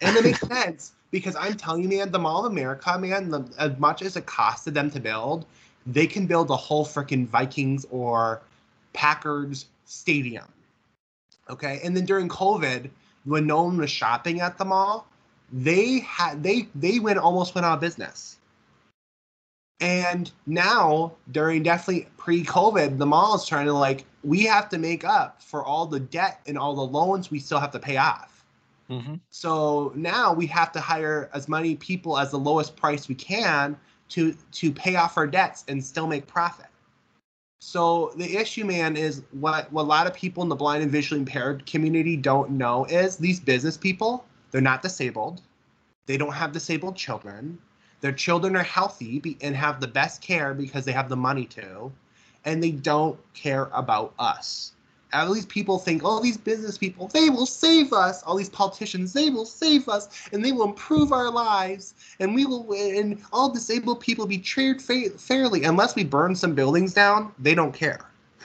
[0.00, 3.48] And it makes sense because I'm telling you, man, the Mall of America, man, the,
[3.58, 5.46] as much as it costed them to build,
[5.86, 8.42] they can build a whole freaking Vikings or
[8.92, 10.46] Packers stadium.
[11.48, 11.80] Okay.
[11.84, 12.90] And then during COVID,
[13.24, 15.06] when no one was shopping at the mall,
[15.52, 18.35] they had they they went almost went out of business.
[19.80, 24.78] And now, during definitely pre COVID, the mall is trying to like, we have to
[24.78, 27.98] make up for all the debt and all the loans we still have to pay
[27.98, 28.44] off.
[28.88, 29.16] Mm-hmm.
[29.30, 33.76] So now we have to hire as many people as the lowest price we can
[34.10, 36.66] to to pay off our debts and still make profit.
[37.58, 40.92] So the issue, man, is what, what a lot of people in the blind and
[40.92, 45.40] visually impaired community don't know is these business people, they're not disabled.
[46.06, 47.58] They don't have disabled children
[48.00, 51.92] their children are healthy and have the best care because they have the money to
[52.46, 54.72] and they don't care about us.
[55.12, 58.22] All these people think, oh, these business people, they will save us.
[58.22, 62.44] All these politicians, they will save us, and they will improve our lives, and we
[62.44, 65.64] will, and all disabled people be treated fa- fairly.
[65.64, 68.00] Unless we burn some buildings down, they don't care.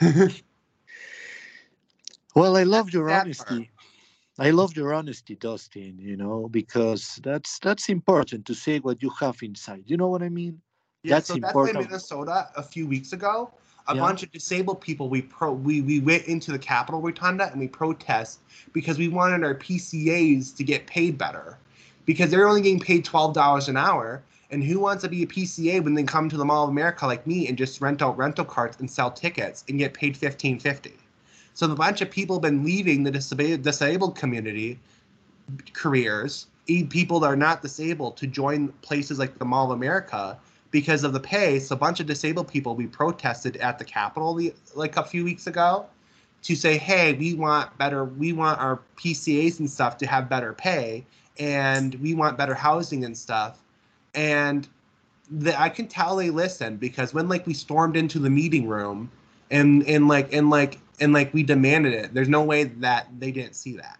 [2.34, 3.71] well, I love your honesty.
[4.38, 5.98] I love your honesty, Dustin.
[5.98, 9.84] You know, because that's that's important to say what you have inside.
[9.86, 10.60] You know what I mean?
[11.02, 11.86] Yeah, That's so that's in important.
[11.86, 13.50] Minnesota a few weeks ago,
[13.88, 14.00] a Yeah.
[14.00, 17.68] bunch of disabled people we pro we we went into the Capitol Rotunda and we
[17.68, 18.40] protest
[18.72, 21.58] because we wanted our PCAs to get paid better,
[22.06, 24.22] because they're only getting paid twelve dollars an hour.
[24.50, 27.06] And who wants to be a PCA when they come to the Mall of America
[27.06, 30.58] like me and just rent out rental carts and sell tickets and get paid fifteen
[30.60, 30.92] fifty?
[31.54, 34.78] So a bunch of people have been leaving the disabled disabled community
[35.72, 36.46] careers,
[36.88, 40.38] people that are not disabled, to join places like the Mall of America
[40.70, 41.58] because of the pay.
[41.58, 44.40] So a bunch of disabled people we protested at the Capitol
[44.74, 45.86] like a few weeks ago
[46.42, 50.52] to say, hey, we want better, we want our PCAs and stuff to have better
[50.52, 51.04] pay,
[51.38, 53.62] and we want better housing and stuff.
[54.14, 54.66] And
[55.56, 59.10] I can tell they listened because when like we stormed into the meeting room
[59.52, 63.30] and and like and like and like we demanded it, there's no way that they
[63.30, 63.98] didn't see that.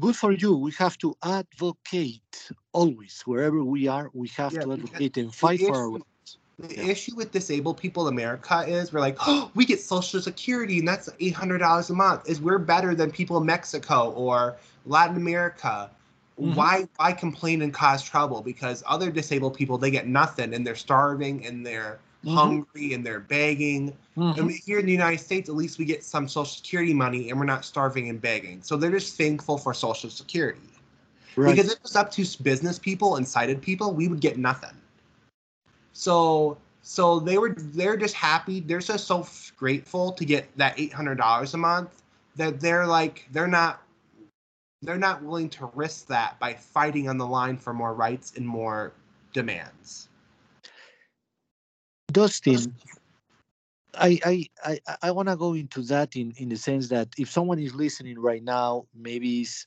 [0.00, 0.56] Good for you.
[0.56, 4.10] We have to advocate always wherever we are.
[4.14, 6.38] We have Yeah, to advocate and fight for our rights.
[6.60, 6.86] The Yeah.
[6.86, 10.86] issue with disabled people in America is we're like, oh, we get Social Security and
[10.86, 12.28] that's eight hundred dollars a month.
[12.28, 15.90] Is we're better than people in Mexico or Latin America.
[16.40, 16.54] Mhm.
[16.54, 18.42] Why why complain and cause trouble?
[18.42, 22.34] Because other disabled people they get nothing and they're starving and they're Mhm.
[22.34, 23.96] hungry and they're begging.
[24.16, 24.36] Mhm.
[24.38, 27.30] And we- here in the United States, at least we get some Social Security money
[27.30, 28.62] and we're not starving and begging.
[28.62, 30.60] So they're just thankful for Social Security.
[31.36, 31.54] Right.
[31.54, 34.74] Because if it was up to business people and sighted people, we would get nothing.
[35.92, 38.60] So so they were they're just happy.
[38.60, 42.02] They're just so f- grateful to get that eight hundred dollars a month
[42.36, 43.82] that they're like they're not
[44.82, 48.46] they're not willing to risk that by fighting on the line for more rights and
[48.46, 48.92] more
[49.32, 50.07] demands.
[52.12, 52.74] Dustin,
[53.94, 57.30] I I I, I want to go into that in, in the sense that if
[57.30, 59.66] someone is listening right now, maybe is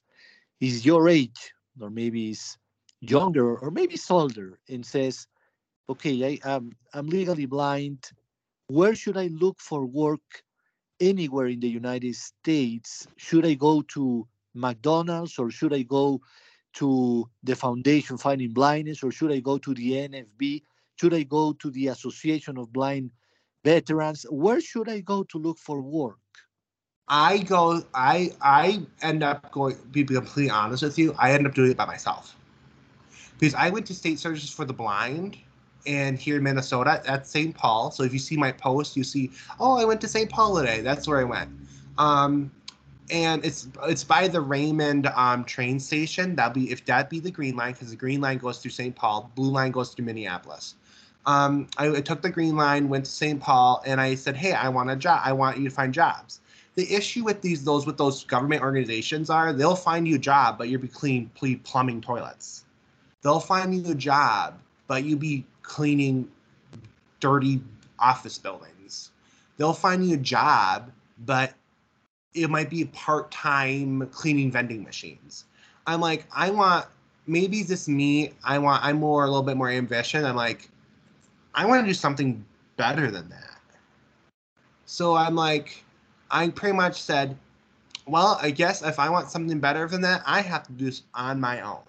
[0.60, 2.58] is your age, or maybe is
[3.00, 5.28] younger, or maybe is older, and says,
[5.90, 8.10] "Okay, I am I'm legally blind.
[8.68, 10.44] Where should I look for work
[11.00, 13.08] anywhere in the United States?
[13.18, 16.22] Should I go to McDonald's, or should I go
[16.74, 20.64] to the Foundation Fighting Blindness, or should I go to the NFB?"
[21.02, 23.10] Should I go to the Association of Blind
[23.66, 24.24] Veterans?
[24.30, 26.20] Where should I go to look for work?
[27.08, 31.56] I go I I end up going be completely honest with you, I end up
[31.56, 32.36] doing it by myself.
[33.40, 35.38] Because I went to state services for the blind
[35.88, 37.56] and here in Minnesota at St.
[37.56, 37.90] Paul.
[37.90, 40.30] So if you see my post, you see, oh, I went to St.
[40.30, 40.82] Paul today.
[40.82, 41.50] That's where I went.
[41.98, 42.52] Um
[43.10, 46.36] and it's it's by the Raymond um, train station.
[46.36, 48.96] That'll be if that be the green line because the green line goes through St.
[48.96, 50.76] Paul, blue line goes through Minneapolis.
[51.26, 53.40] Um, I, I took the green line, went to St.
[53.40, 55.22] Paul, and I said, "Hey, I want a job.
[55.24, 56.40] I want you to find jobs."
[56.76, 60.58] The issue with these those with those government organizations are they'll find you a job,
[60.58, 61.30] but you'll be clean
[61.64, 62.66] plumbing toilets.
[63.22, 66.30] They'll find you a job, but you'll be cleaning
[67.20, 67.62] dirty
[68.00, 69.12] office buildings.
[69.58, 70.92] They'll find you a job,
[71.26, 71.54] but
[72.34, 75.46] it might be part time cleaning vending machines.
[75.86, 76.88] I'm like, I want
[77.28, 78.34] maybe it's just me.
[78.44, 80.26] I want I'm more a little bit more ambition.
[80.26, 80.70] I'm like,
[81.54, 82.46] I want to do something
[82.78, 83.60] better than that.
[84.86, 85.84] So I'm like,
[86.30, 87.38] I pretty much said,
[88.08, 91.04] well, I guess if I want something better than that, I have to do this
[91.14, 91.82] on my own.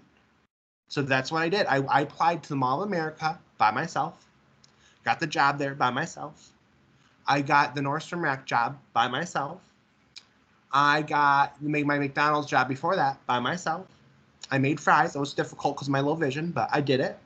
[0.89, 1.67] So that's what I did.
[1.67, 4.27] I, I applied to the Mall of America by myself,
[5.05, 6.53] got the job there by myself.
[7.27, 9.61] I got the Nordstrom Rack job by myself.
[10.73, 13.87] I got made my McDonald's job before that by myself.
[14.51, 15.15] I made fries.
[15.17, 17.19] It was difficult because of my low vision, but I did it.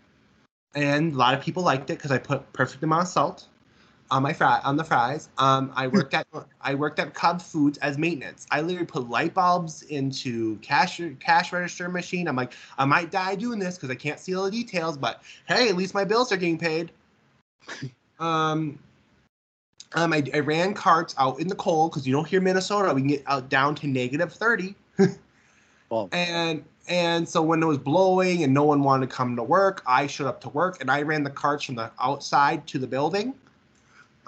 [0.77, 3.49] And a lot of people liked it because I put perfect amount of salt
[4.11, 5.31] on my fry on the fries.
[5.39, 6.27] Um, I worked at
[6.61, 8.47] I worked at Cub Foods as maintenance.
[8.51, 12.29] I literally put light bulbs into cash cash register machine.
[12.29, 15.23] I'm like, I might die doing this because I can't see all the details, but
[15.49, 16.93] hey, at least my bills are getting paid.
[18.21, 18.79] um,
[19.95, 22.93] um, I, I ran carts out in the cold because you don't hear Minnesota.
[22.93, 24.75] We can get out down to negative thirty.
[25.91, 26.09] Wow.
[26.13, 29.83] And and so when it was blowing and no one wanted to come to work,
[29.87, 32.87] I showed up to work and I ran the carts from the outside to the
[32.87, 33.35] building.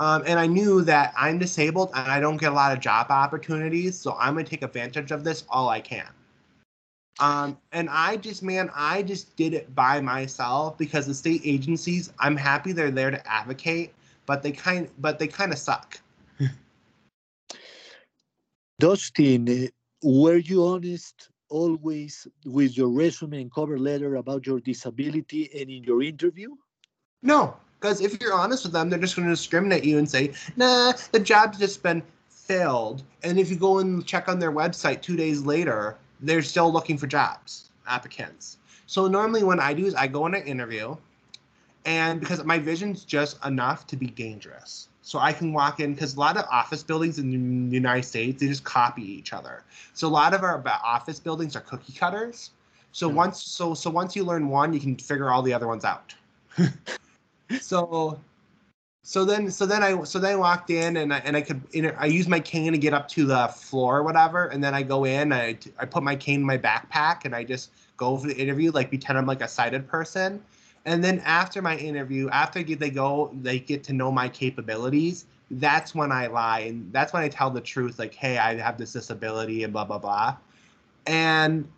[0.00, 3.08] Um, and I knew that I'm disabled and I don't get a lot of job
[3.10, 6.08] opportunities, so I'm gonna take advantage of this all I can.
[7.20, 12.12] Um, and I just, man, I just did it by myself because the state agencies,
[12.20, 13.92] I'm happy they're there to advocate,
[14.26, 16.00] but they kind but they kind of suck.
[18.78, 19.68] Dustin,
[20.02, 25.84] were you honest always with your resume and cover letter about your disability and in
[25.84, 26.54] your interview?
[27.22, 30.32] No, because if you're honest with them, they're just going to discriminate you and say,
[30.56, 35.02] "Nah, the job's just been filled." And if you go and check on their website
[35.02, 38.58] two days later, they're still looking for jobs applicants.
[38.86, 40.96] So normally, what I do is I go in an interview,
[41.84, 46.16] and because my vision's just enough to be dangerous, so I can walk in because
[46.16, 49.64] a lot of office buildings in the United States they just copy each other.
[49.94, 52.50] So a lot of our office buildings are cookie cutters.
[52.92, 55.86] So once so so once you learn one, you can figure all the other ones
[55.86, 56.14] out.
[57.58, 58.20] so
[59.02, 61.62] so then so then I so then I walked in and I and I could
[61.72, 64.62] you know, I use my cane to get up to the floor or whatever and
[64.62, 67.70] then I go in I I put my cane in my backpack and I just
[67.96, 70.44] go for the interview like pretend I'm like a sighted person
[70.84, 75.94] and then after my interview after they go they get to know my capabilities that's
[75.94, 78.92] when I lie and that's when I tell the truth like hey I have this
[78.92, 80.36] disability and blah blah blah.
[81.06, 81.68] And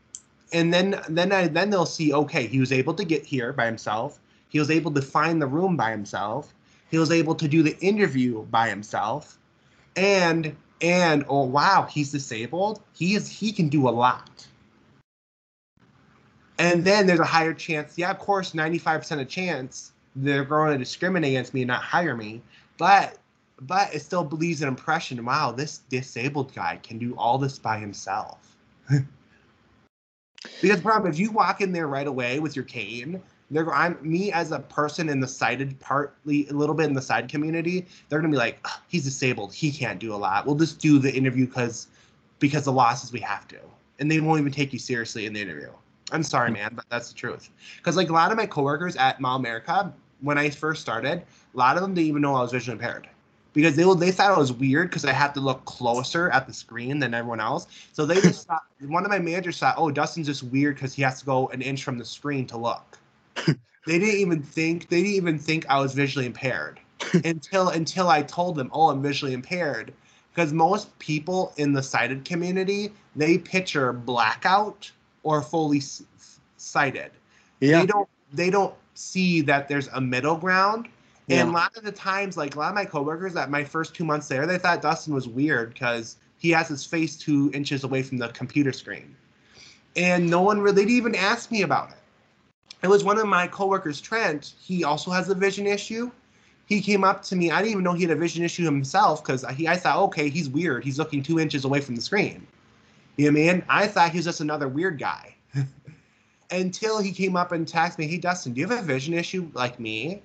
[0.53, 3.67] and then then I then they'll see okay he was able to get here by
[3.67, 4.19] himself.
[4.49, 6.53] He was able to find the room by himself.
[6.91, 9.39] He was able to do the interview by himself.
[9.97, 12.83] And and oh wow he's disabled.
[12.93, 14.47] He is he can do a lot
[16.61, 20.79] and then there's a higher chance yeah of course 95% of chance they're going to
[20.79, 22.43] discriminate against me and not hire me
[22.79, 23.19] but
[23.63, 27.79] but it still believes an impression wow this disabled guy can do all this by
[27.79, 28.57] himself
[30.61, 33.99] because the problem if you walk in there right away with your cane they're I'm
[34.01, 37.85] me as a person in the sighted partly a little bit in the side community.
[38.09, 39.53] They're gonna be like, "Ugh, he's disabled.
[39.53, 40.47] He can't do a lot.
[40.47, 41.89] We'll just do the interview because
[42.39, 43.59] because the losses we have to,
[43.99, 45.71] and they won't even take you seriously in the interview.
[46.13, 46.55] I'm sorry, mm.
[46.55, 47.51] man, but that's the truth.
[47.77, 51.23] Because like a lot of my coworkers at Mall America, when I first started,
[51.55, 53.09] a lot of them didn't even know I was visually impaired.
[53.53, 56.53] Because they they thought it was weird because I had to look closer at the
[56.53, 57.67] screen than everyone else.
[57.93, 61.03] So they just thought one of my managers thought, oh, Dustin's just weird because he
[61.03, 62.97] has to go an inch from the screen to look
[63.87, 66.81] they didn't even think they didn't even think I was visually impaired
[67.25, 69.93] until until I told them, "Oh, I'm visually impaired."
[70.33, 74.91] Because most people in the sighted community, they picture blackout
[75.23, 75.83] or fully
[76.57, 77.11] sighted.
[77.61, 77.81] Yeah.
[77.81, 80.89] They don't they don't see that there's a middle ground.
[81.29, 83.95] And a lot of the times, like a lot of my coworkers, at my first
[83.95, 87.85] two months there, they thought Dustin was weird because he has his face two inches
[87.85, 89.15] away from the computer screen,
[89.95, 91.97] and no one really even asked me about it
[92.83, 94.55] it was one of my coworkers, Trent.
[94.59, 96.11] He also has a vision issue.
[96.67, 97.51] He came up to me.
[97.51, 99.69] I didn't even know he had a vision issue himself because he.
[99.69, 100.85] I thought, okay, he's weird.
[100.85, 102.47] He's looking two inches away from the screen.
[103.21, 103.65] You know what I mean?
[103.69, 105.35] I thought he was just another weird guy.
[106.51, 109.51] Until he came up and texted me, "Hey Dustin, do you have a vision issue
[109.53, 110.23] like me?"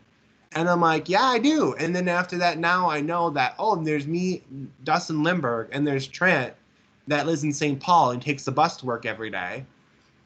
[0.53, 3.75] And I'm like, "Yeah, I do." And then after that, now I know that oh,
[3.75, 4.43] there's me,
[4.83, 6.53] Dustin Lindberg, and there's Trent
[7.07, 7.79] that lives in St.
[7.79, 9.65] Paul and takes the bus to work every day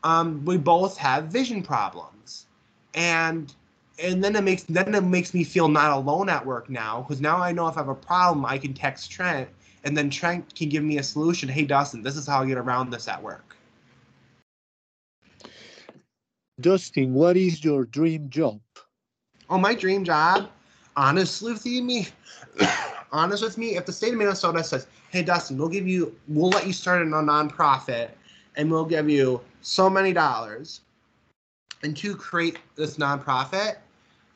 [0.03, 2.45] um, we both have vision problems,
[2.93, 3.53] and
[4.01, 7.21] and then it makes then it makes me feel not alone at work now because
[7.21, 9.49] now I know if I have a problem, I can text Trent,
[9.83, 11.49] and then Trent can give me a solution.
[11.49, 13.55] Hey Dustin, this is how I get around this at work.
[16.59, 18.59] Dustin, what is your dream job?
[19.49, 20.49] Oh, my dream job,
[20.95, 22.07] honestly with me,
[23.11, 26.49] honest with me, if the state of Minnesota says, "Hey Dustin, we'll give you, we'll
[26.49, 28.11] let you start a non nonprofit,
[28.57, 30.81] and we'll give you so many dollars,
[31.83, 33.77] and to create this nonprofit,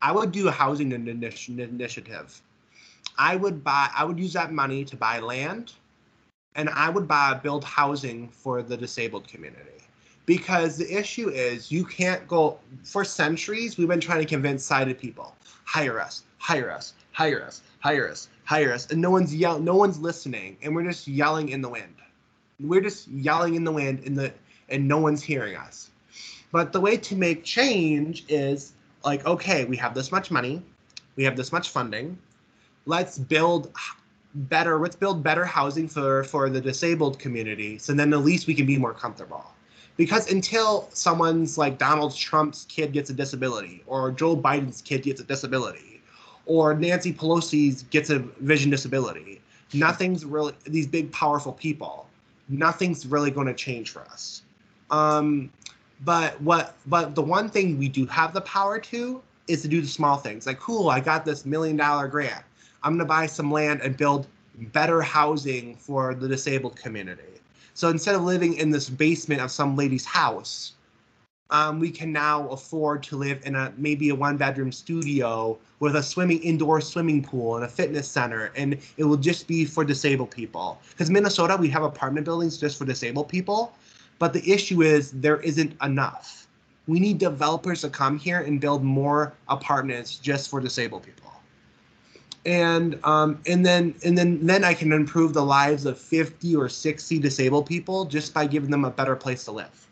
[0.02, 2.42] I would do a housing initiative.
[3.18, 5.74] I would buy, I would use that money to buy land,
[6.56, 9.70] and I would buy build housing for the disabled community.
[10.26, 14.98] Because the issue is you can't go for centuries we've been trying to convince sighted
[14.98, 15.36] people,
[15.66, 19.76] hire us, hire us, hire us, hire us, hire us, and no one's yell no
[19.76, 21.96] one's listening, and we're just yelling in the wind.
[22.60, 24.34] We're just yelling in the wind in the
[24.70, 25.92] and no one's hearing us.
[26.52, 30.62] But the way to make change is like, okay, we have this much money,
[31.16, 32.18] we have this much funding.
[32.86, 33.72] Let's build
[34.36, 34.80] better.
[34.80, 38.66] Let's build better housing for for the disabled community, so then at least we can
[38.66, 39.46] be more comfortable.
[39.96, 45.22] Because until someone's like Donald Trump's kid gets a disability, or Joe Biden's kid gets
[45.22, 46.02] a disability,
[46.46, 49.42] or Nancy Pelosi's gets a vision disability,
[49.74, 52.08] nothing's really these big powerful people.
[52.50, 54.42] Nothing's really going to change for us.
[54.92, 55.50] Um,
[56.04, 59.82] but what but the one thing we do have the power to is to do
[59.82, 62.44] the small things like cool i got this million dollar grant
[62.84, 64.28] i'm going to buy some land and build
[64.72, 67.24] better housing for the disabled community.
[67.74, 70.74] So instead of living in this basement of some lady's house
[71.50, 75.96] um, we can now afford to live in a maybe a one bedroom studio with
[75.96, 79.84] a swimming indoor swimming pool and a fitness center and it will just be for
[79.84, 80.80] disabled people.
[80.92, 83.74] Because minnesota we have apartment buildings just for disabled people
[84.20, 86.48] but the issue is there isn't enough.
[86.88, 91.33] We need developers to come here and build more apartments just for disabled people
[92.46, 96.68] and um, and then and then then i can improve the lives of 50 or
[96.68, 99.88] 60 disabled people just by giving them a better place to live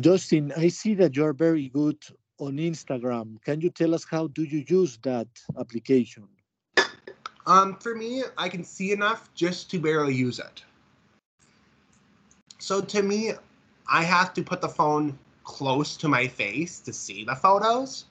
[0.00, 2.02] Justin, I see that you're very good
[2.38, 3.40] on Instagram.
[3.44, 6.26] Can you tell us how do you use that application?
[7.46, 10.64] Um, for me, I can see enough just to barely use it.
[12.58, 13.32] So to me,
[13.86, 18.06] I have to put the phone close to my face to see the photos,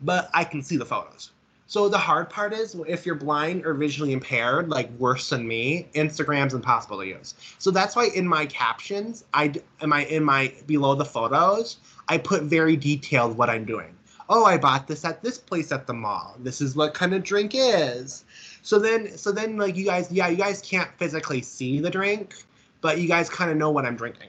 [0.00, 1.30] but I can see the photos.
[1.68, 5.88] So the hard part is if you're blind or visually impaired, like worse than me,
[5.94, 7.34] Instagram's impossible to use.
[7.58, 11.78] So that's why in my captions, I am I in my below the photos,
[12.08, 13.96] I put very detailed what I'm doing.
[14.28, 16.36] Oh, I bought this at this place at the mall.
[16.38, 18.24] This is what kind of drink is.
[18.62, 22.36] So then so then like you guys, yeah, you guys can't physically see the drink,
[22.80, 24.28] but you guys kind of know what I'm drinking.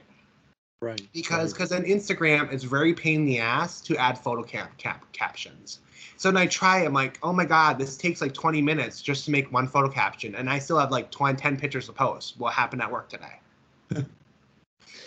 [0.80, 1.00] Right.
[1.12, 5.04] Because because on Instagram it's very pain in the ass to add photo cap, cap
[5.12, 5.80] captions.
[6.16, 9.24] So when I try, I'm like, oh my god, this takes like 20 minutes just
[9.24, 12.38] to make one photo caption, and I still have like 20, 10 pictures to post.
[12.38, 13.40] What happened at work today?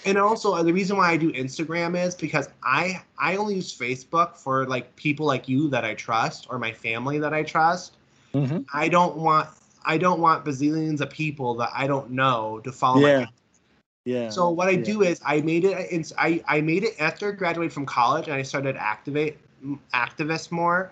[0.06, 3.78] and also uh, the reason why I do Instagram is because I I only use
[3.78, 7.96] Facebook for like people like you that I trust or my family that I trust.
[8.34, 8.60] Mm-hmm.
[8.74, 9.50] I don't want
[9.86, 13.26] I don't want bazillions of people that I don't know to follow Yeah.
[14.06, 14.30] Yeah.
[14.30, 14.78] so what I yeah.
[14.78, 16.14] do is I made it.
[16.18, 19.38] I I made it after I graduated from college and I started activate
[19.94, 20.92] activist more.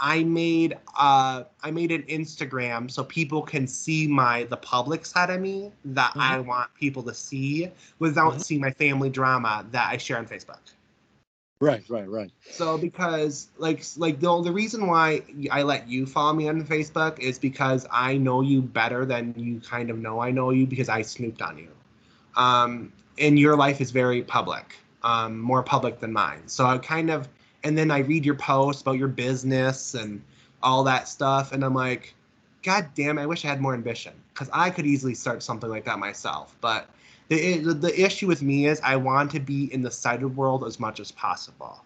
[0.00, 5.30] I made uh I made an Instagram so people can see my the public side
[5.30, 8.40] of me that I want people to see without Mhm.
[8.40, 10.60] seeing my family drama that I share on Facebook.
[11.60, 12.30] Right, right, right.
[12.50, 17.18] So because like like the the reason why I let you follow me on Facebook
[17.18, 20.88] is because I know you better than you kind of know I know you because
[20.88, 21.68] I snooped on you.
[22.36, 26.42] Um, and your life is very public, um, more public than mine.
[26.46, 27.28] So I kind of
[27.62, 30.22] and then I read your posts about your business and
[30.62, 32.14] all that stuff, and I'm like,
[32.62, 35.84] God damn, I wish I had more ambition because I could easily start something like
[35.84, 36.88] that myself, but.
[37.30, 40.78] The, the issue with me is I want to be in the sighted world as
[40.78, 41.82] much as possible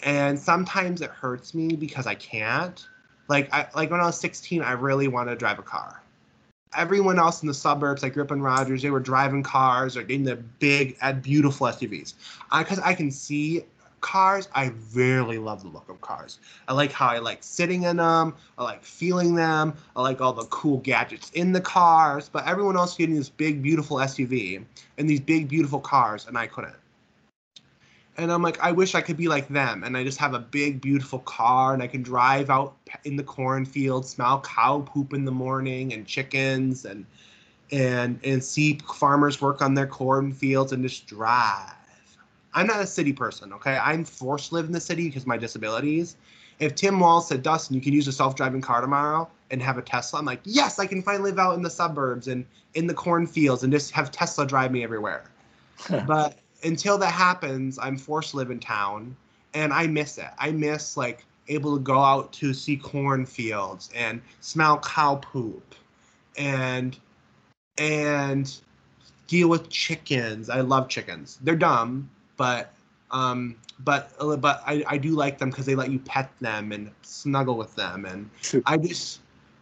[0.00, 2.86] and sometimes it hurts me because I can't.
[3.28, 6.02] Like I like when I was 16, I really wanted to drive a car.
[6.76, 10.24] Everyone else in the suburbs, I up in Rogers, they were driving cars or getting
[10.24, 12.14] the big uh, beautiful SUVs.
[12.56, 13.64] Because I, can see
[14.00, 16.40] cars, I really love the look of cars.
[16.68, 18.34] I like how I like sitting in them.
[18.58, 19.74] I like feeling them.
[19.96, 22.28] I like all the cool gadgets in the cars.
[22.28, 24.64] But everyone else getting this big, beautiful SUV
[24.98, 26.74] and these big, beautiful cars, and I couldn't
[28.18, 30.40] and I'm like, I wish I could be like them, and I just have a
[30.40, 35.24] big, beautiful car, and I can drive out in the cornfield, smell cow poop in
[35.24, 37.06] the morning, and chickens, and
[37.70, 41.72] and and see farmers work on their cornfields, and just drive.
[42.54, 43.76] I'm not a city person, okay?
[43.76, 46.16] I'm forced to live in the city because of my disabilities.
[46.58, 49.82] If Tim Walz said, Dustin, you can use a self-driving car tomorrow and have a
[49.82, 52.44] Tesla, I'm like, yes, I can finally live out in the suburbs and
[52.74, 55.24] in the cornfields and just have Tesla drive me everywhere
[56.06, 59.16] but until that happens, I'm forced to live in town,
[59.54, 60.30] and I miss it.
[60.38, 65.74] I miss like able to go out to see cornfields and smell cow poop,
[66.36, 66.98] and
[67.78, 68.60] and
[69.26, 70.50] deal with chickens.
[70.50, 71.38] I love chickens.
[71.42, 72.72] They're dumb, but
[73.10, 76.90] um, but but I, I do like them because they let you pet them and
[77.02, 78.28] snuggle with them, and
[78.66, 79.20] I just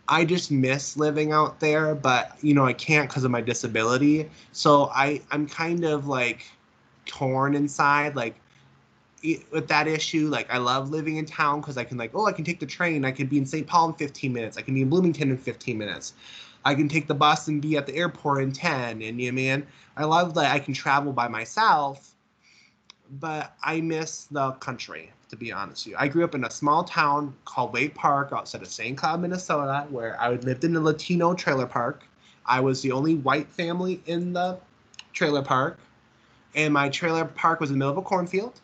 [0.09, 4.31] I just miss living out there, but you know I can't because of my disability.
[4.53, 6.47] So I I'm kind of like
[7.07, 8.37] torn inside, like
[9.51, 10.29] with that issue.
[10.29, 12.67] Like I love living in town because I can like oh I can take the
[12.67, 13.05] train.
[13.05, 13.67] I can be in St.
[13.67, 14.57] Paul in 15 minutes.
[14.57, 16.15] I can be in Bloomington in 15 minutes.
[16.65, 19.03] I can take the bus and be at the airport in 10.
[19.03, 22.15] And you know, man, I love that I can travel by myself
[23.21, 25.97] but I miss the country, to be honest with you.
[25.99, 28.97] I grew up in a small town called Waite Park outside of St.
[28.97, 32.05] Cloud, Minnesota, where I lived in a Latino trailer park.
[32.45, 34.59] I was the only white family in the
[35.13, 35.79] trailer park,
[36.57, 38.61] and my trailer park was in the middle of a cornfield.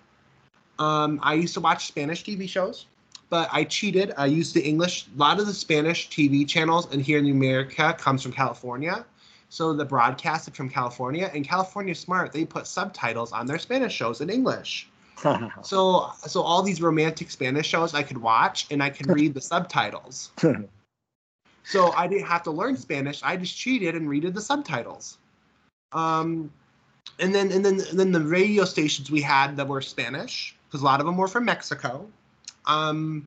[0.79, 2.87] Um, I used to watch Spanish TV shows,
[3.29, 4.13] but I cheated.
[4.17, 5.07] I used the English.
[5.15, 9.05] A lot of the Spanish TV channels and here in America comes from California.
[9.51, 12.33] So the broadcast is from California, and California's smart.
[12.33, 14.89] They put subtitles on their Spanish shows in English.
[15.63, 19.41] So so all these romantic Spanish shows I could watch and I could read the
[19.53, 20.33] subtitles.
[21.65, 23.23] So I didn't have to learn Spanish.
[23.23, 25.19] I just cheated and read the subtitles.
[25.93, 26.51] Um,
[27.19, 30.83] and then and then and then the radio stations we had that were Spanish because
[30.83, 32.07] a lot of them were from Mexico.
[32.67, 33.27] Um,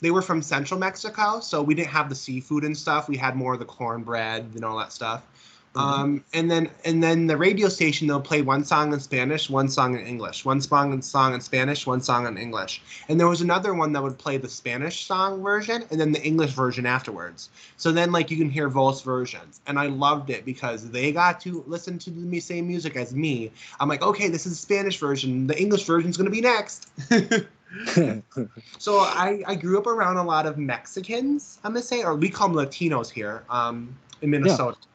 [0.00, 3.08] they were from Central Mexico, so we didn't have the seafood and stuff.
[3.08, 5.22] We had more of the cornbread and all that stuff.
[5.74, 6.02] Mm-hmm.
[6.02, 9.68] Um, and then and then the radio station they'll play one song in Spanish, one
[9.68, 12.80] song in English, one song in song in Spanish, one song in English.
[13.08, 16.22] And there was another one that would play the Spanish song version and then the
[16.22, 17.50] English version afterwards.
[17.76, 19.60] So then like you can hear both versions.
[19.66, 23.50] And I loved it because they got to listen to the same music as me.
[23.80, 25.48] I'm like, okay, this is the Spanish version.
[25.48, 26.88] The English version is gonna be next.
[28.78, 32.30] so I, I grew up around a lot of Mexicans, I'm gonna say, or we
[32.30, 34.76] call them Latinos here um, in Minnesota.
[34.80, 34.88] Yeah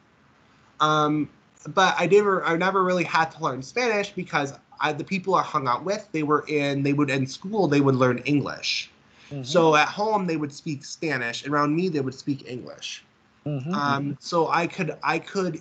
[0.80, 1.28] um,
[1.68, 5.42] but I never I never really had to learn Spanish because I, the people I
[5.42, 8.90] hung out with they were in they would in school they would learn English.
[9.30, 9.44] Mm-hmm.
[9.44, 11.46] So at home they would speak Spanish.
[11.46, 13.04] Around me they would speak English.
[13.46, 13.74] Mm-hmm.
[13.74, 15.60] Um, so I could I could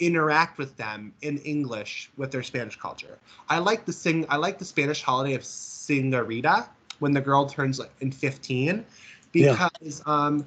[0.00, 3.18] interact with them in English with their Spanish culture.
[3.48, 6.66] I like the sing I like the Spanish holiday of Singarita
[6.98, 8.84] when the girl turns like in 15
[9.32, 10.02] because yeah.
[10.06, 10.46] um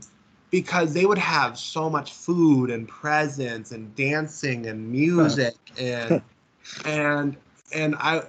[0.49, 6.21] because they would have so much food and presents and dancing and music and
[6.85, 7.37] and
[7.73, 8.23] and I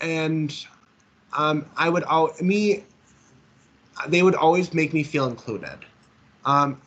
[0.00, 0.66] and
[1.36, 2.84] um I would all me
[4.08, 5.78] they would always make me feel included.
[6.44, 6.80] Um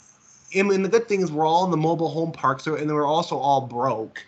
[0.54, 3.38] and, the good thing is we're all in the mobile home parks and we're also
[3.38, 4.26] all broke.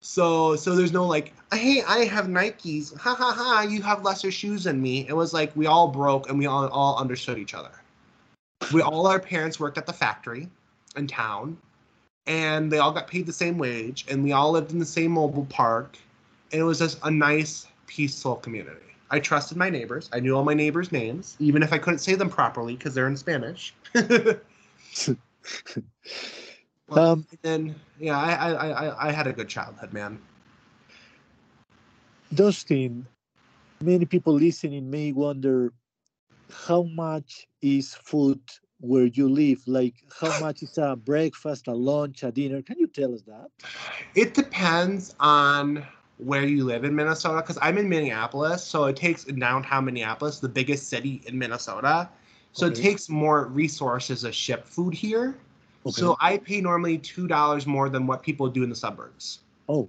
[0.00, 2.96] So so there's no like, hey, I have Nikes.
[2.98, 5.06] Ha ha ha, you have lesser shoes than me.
[5.08, 7.70] It was like we all broke and we all all understood each other
[8.72, 10.48] we all our parents worked at the factory
[10.96, 11.56] in town
[12.26, 15.12] and they all got paid the same wage and we all lived in the same
[15.12, 15.98] mobile park
[16.52, 18.80] and it was just a nice peaceful community.
[19.10, 20.08] I trusted my neighbors.
[20.12, 23.08] I knew all my neighbors names even if i couldn't say them properly because they're
[23.08, 23.74] in spanish.
[26.88, 30.18] Well, um, and yeah I, I i i had a good childhood man.
[32.34, 33.06] Dustin
[33.80, 35.72] many people listening may wonder
[36.50, 38.40] how much is food
[38.80, 39.62] where you live?
[39.66, 42.62] Like, how much is a breakfast, a lunch, a dinner?
[42.62, 43.48] Can you tell us that?
[44.14, 45.86] It depends on
[46.18, 50.48] where you live in Minnesota because I'm in Minneapolis, so it takes downtown Minneapolis, the
[50.48, 52.08] biggest city in Minnesota.
[52.52, 52.78] So okay.
[52.78, 55.36] it takes more resources to ship food here.
[55.86, 56.00] Okay.
[56.00, 59.40] So I pay normally two dollars more than what people do in the suburbs.
[59.68, 59.88] Oh,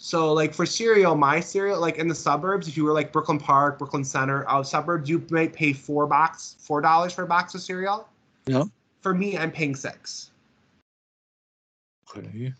[0.00, 3.38] so like for cereal, my cereal, like in the suburbs, if you were like Brooklyn
[3.38, 7.56] Park, Brooklyn Center, out suburbs, you might pay four box, four dollars for a box
[7.56, 8.08] of cereal.
[8.46, 8.64] Yeah.
[9.00, 10.30] For me, I'm paying six.
[12.16, 12.54] Okay.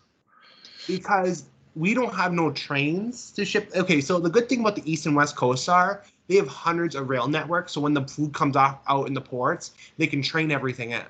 [0.85, 1.45] Because
[1.77, 3.71] we don't have no trains to ship.
[3.73, 6.93] Okay, so the good thing about the East and West Coast are they have hundreds
[6.93, 7.71] of rail networks.
[7.71, 11.05] So when the food comes off out in the ports, they can train everything in.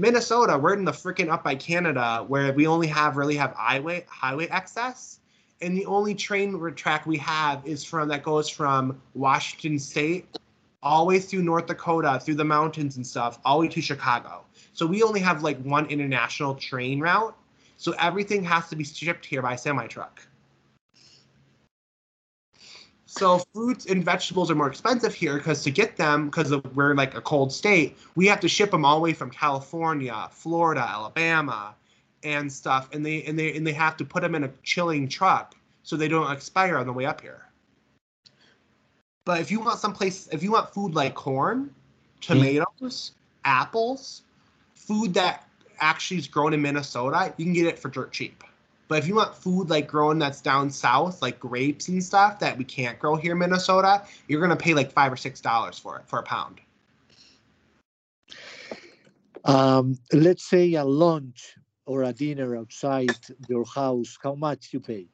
[0.00, 4.02] Minnesota, we're in the freaking up by Canada where we only have really have highway
[4.08, 5.20] highway access,
[5.60, 10.38] and the only train track we have is from that goes from Washington State
[10.82, 13.82] all the way through North Dakota, through the mountains and stuff, all the way to
[13.82, 14.46] Chicago.
[14.72, 17.36] So we only have like one international train route.
[17.76, 20.22] So everything has to be shipped here by semi truck.
[23.12, 27.16] So fruits and vegetables are more expensive here because to get them, because we're like
[27.16, 31.74] a cold state, we have to ship them all the way from California, Florida, Alabama,
[32.22, 35.08] and stuff, and they and they and they have to put them in a chilling
[35.08, 37.46] truck so they don't expire on the way up here.
[39.24, 41.74] But if you want someplace, if you want food like corn,
[42.20, 43.10] tomatoes,
[43.44, 44.22] apples,
[44.76, 45.48] food that
[45.80, 48.44] actually is grown in Minnesota, you can get it for dirt cheap.
[48.90, 52.58] But if you want food like growing that's down south, like grapes and stuff that
[52.58, 55.96] we can't grow here in Minnesota, you're gonna pay like five or six dollars for
[55.96, 56.60] it for a pound.
[59.44, 61.54] Um, let's say a lunch
[61.86, 63.14] or a dinner outside
[63.48, 65.06] your house, how much you pay?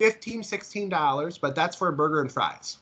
[0.00, 2.78] 15 16 dollars, but that's for a burger and fries.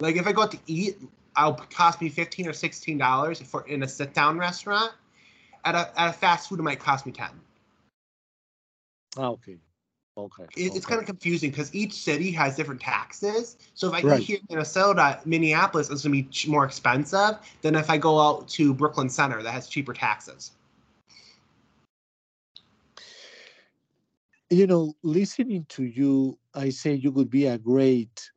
[0.00, 0.98] Like if I go out to eat,
[1.36, 4.94] I'll cost me 15 or 16 dollars for in a sit down restaurant
[5.64, 7.28] at a, at a fast food, it might cost me 10.
[9.16, 9.58] Oh, okay.
[10.16, 10.42] Okay.
[10.42, 10.76] It, okay.
[10.76, 13.56] It's kind of confusing because each city has different taxes.
[13.74, 14.20] So if I right.
[14.20, 18.48] here in Minnesota, Minneapolis is going to be more expensive than if I go out
[18.48, 20.52] to Brooklyn Center that has cheaper taxes.
[24.50, 28.30] You know, listening to you, I say you would be a great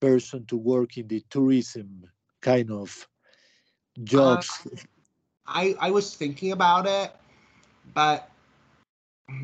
[0.00, 2.04] person to work in the tourism
[2.40, 3.06] kind of
[4.04, 4.48] jobs.
[4.64, 4.76] Uh,
[5.48, 7.12] I I was thinking about it,
[7.94, 8.30] but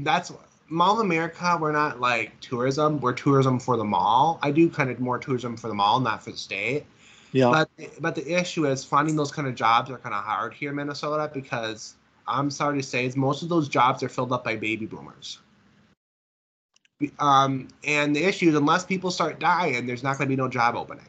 [0.00, 0.32] that's
[0.68, 1.58] Mall of America.
[1.60, 3.00] We're not like tourism.
[3.00, 4.38] We're tourism for the mall.
[4.42, 6.84] I do kind of more tourism for the mall, not for the state.
[7.32, 7.50] Yeah.
[7.50, 10.70] But but the issue is finding those kind of jobs are kind of hard here
[10.70, 11.96] in Minnesota because
[12.26, 15.40] I'm sorry to say, is most of those jobs are filled up by baby boomers.
[17.18, 20.48] Um, and the issue is, unless people start dying, there's not going to be no
[20.48, 21.04] job opening.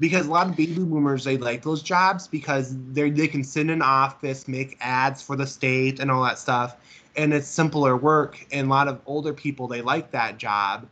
[0.00, 3.62] Because a lot of baby boomers they like those jobs because they they can sit
[3.62, 6.76] in an office, make ads for the state, and all that stuff,
[7.16, 8.44] and it's simpler work.
[8.50, 10.88] And a lot of older people they like that job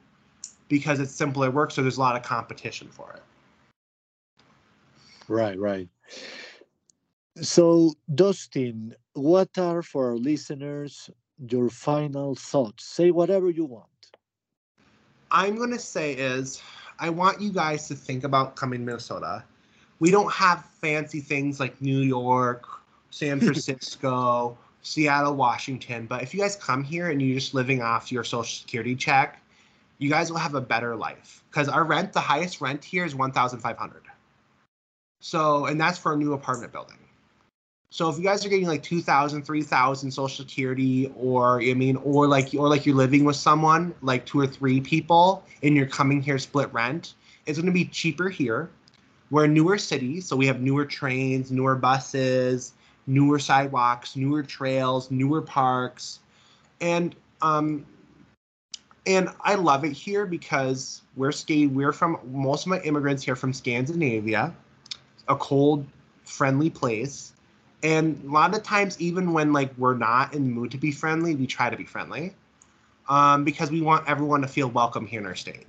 [0.69, 3.23] because it's simpler work, so there's a lot of competition for it.
[5.29, 5.89] Right, right.
[7.41, 12.85] So, Dustin, what are for our listeners your final thoughts?
[12.85, 13.89] Say whatever you want.
[15.31, 16.63] I'm going to say is
[17.03, 19.43] I want you guys to think about coming to Minnesota.
[19.99, 22.65] We don't have fancy things like New York,
[23.11, 28.13] San Francisco, Seattle, Washington, but if you guys come here and you're just living off
[28.13, 29.43] your social security check,
[29.99, 33.17] you guys will have a better life because our rent, the highest rent here is
[33.17, 34.03] 1,500.
[35.19, 36.99] So, and that's for a new apartment building.
[37.93, 42.27] So if you guys are getting like 2,000, 3,000 social security or I mean or
[42.27, 46.23] like or like you're living with someone, like two or three people and you're coming
[46.23, 47.13] here split rent,
[47.45, 48.71] it's going to be cheaper here.
[49.31, 52.73] We're in newer cities, so we have newer trains, newer buses,
[53.07, 56.21] newer sidewalks, newer trails, newer parks.
[56.81, 57.85] And um
[59.07, 63.37] and I love it here because we're staying we're from most of my immigrants here
[63.37, 64.55] from Scandinavia,
[65.29, 65.87] a cold
[66.25, 67.35] friendly place
[67.83, 70.93] and a lot of times even when like we're not in the mood to be
[70.93, 72.35] friendly we try to be friendly
[73.09, 75.67] um, because we want everyone to feel welcome here in our state.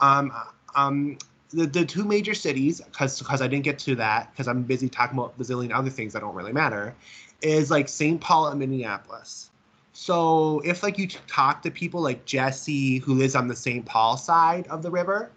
[0.00, 0.32] Um,
[0.74, 1.18] um,
[1.50, 4.88] the, the two major cities because because i didn't get to that because i'm busy
[4.88, 6.94] talking about bazillion other things that don't really matter
[7.42, 9.50] is like st paul and minneapolis.
[9.92, 14.16] So if like you talk to people like jesse who lives on the st paul
[14.16, 15.30] side of the river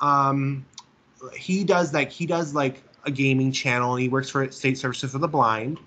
[0.00, 0.66] um,
[1.36, 5.18] he does like he does like a gaming channel he works for State Services for
[5.18, 5.78] the Blind.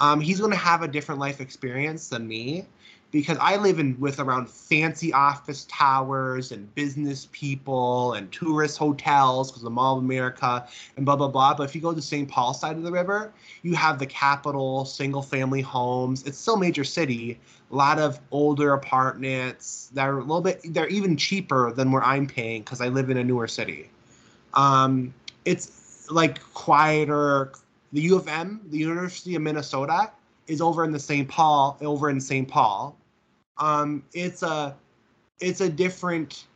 [0.00, 2.66] Um, he's going to have a different life experience than me
[3.14, 9.52] because I live in with around fancy office towers and business people and tourist hotels
[9.52, 11.54] because the Mall of America and blah blah blah.
[11.54, 12.28] But if you go to the St.
[12.28, 13.32] Paul side of the river,
[13.62, 16.24] you have the capital, single family homes.
[16.24, 17.38] It's still major city.
[17.70, 20.60] A lot of older apartments that are a little bit.
[20.64, 23.90] They're even cheaper than where I'm paying because I live in a newer city.
[24.54, 25.66] Um, it's
[26.10, 27.52] like quieter.
[27.92, 30.10] The U of M, the University of Minnesota,
[30.48, 31.28] is over in the St.
[31.28, 32.48] Paul, over in St.
[32.48, 32.96] Paul.
[33.58, 34.74] Um, it's a
[35.40, 36.46] it's a different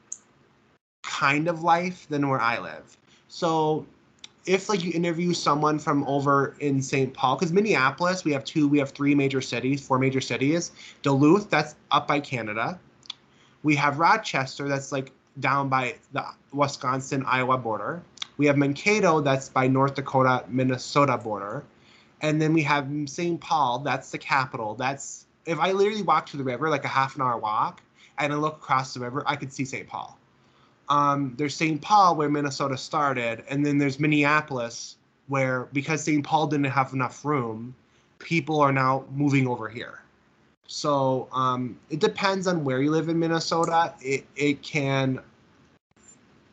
[1.03, 2.97] kind of life than where I live.
[3.29, 3.87] So
[4.47, 7.13] if like you interview someone from over in St.
[7.13, 10.73] Paul, because Minneapolis, we have two, we have three major cities, four major cities.
[11.03, 12.79] Duluth, that's up by Canada.
[13.63, 18.03] We have Rochester, that's like down by the Wisconsin Iowa border.
[18.39, 21.64] We have Mankato, that's by North Dakota Minnesota border,
[22.22, 23.41] and then we have St.
[23.41, 24.74] Paul, that's the capital.
[24.74, 27.82] That's if I literally walk to the river, like a half an hour walk,
[28.18, 29.86] and I look across the river, I could see St.
[29.86, 30.18] Paul.
[30.89, 31.80] Um, there's St.
[31.82, 36.24] Paul where Minnesota started, and then there's Minneapolis where because St.
[36.24, 37.74] Paul didn't have enough room,
[38.18, 40.01] people are now moving over here.
[40.66, 43.95] So um, it depends on where you live in Minnesota.
[44.01, 45.20] It it can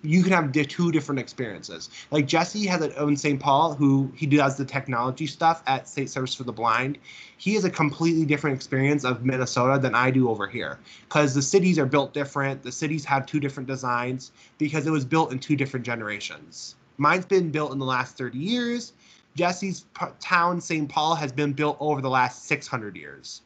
[0.06, 1.89] you can have two different experiences.
[2.12, 3.39] Like Jesse has it in St.
[3.39, 6.97] Paul, who he does the technology stuff at State Service for the Blind.
[7.38, 11.41] He has a completely different experience of Minnesota than I do over here because the
[11.41, 12.64] cities are built different.
[12.64, 16.76] The cities have two different designs because it was built in two different generations.
[16.97, 18.93] Mine's been built in the last 30 years.
[19.36, 19.86] Jesse's
[20.22, 20.88] town, St.
[20.88, 23.41] Paul, has been built over the last 600 years.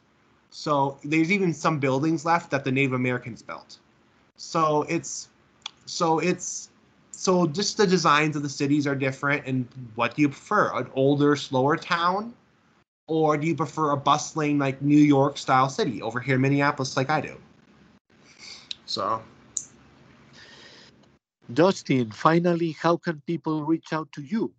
[0.50, 3.78] So there's even some buildings left that the Native Americans built.
[4.36, 5.28] So it's
[5.90, 6.70] so it's
[7.10, 9.44] so just the designs of the cities are different.
[9.44, 10.74] And what do you prefer?
[10.78, 12.32] An older, slower town,
[13.08, 16.96] or do you prefer a bustling like New York style city over here in Minneapolis,
[16.96, 17.36] like I do?
[18.86, 19.22] So.
[21.52, 24.52] Dustin, finally, how can people reach out to you?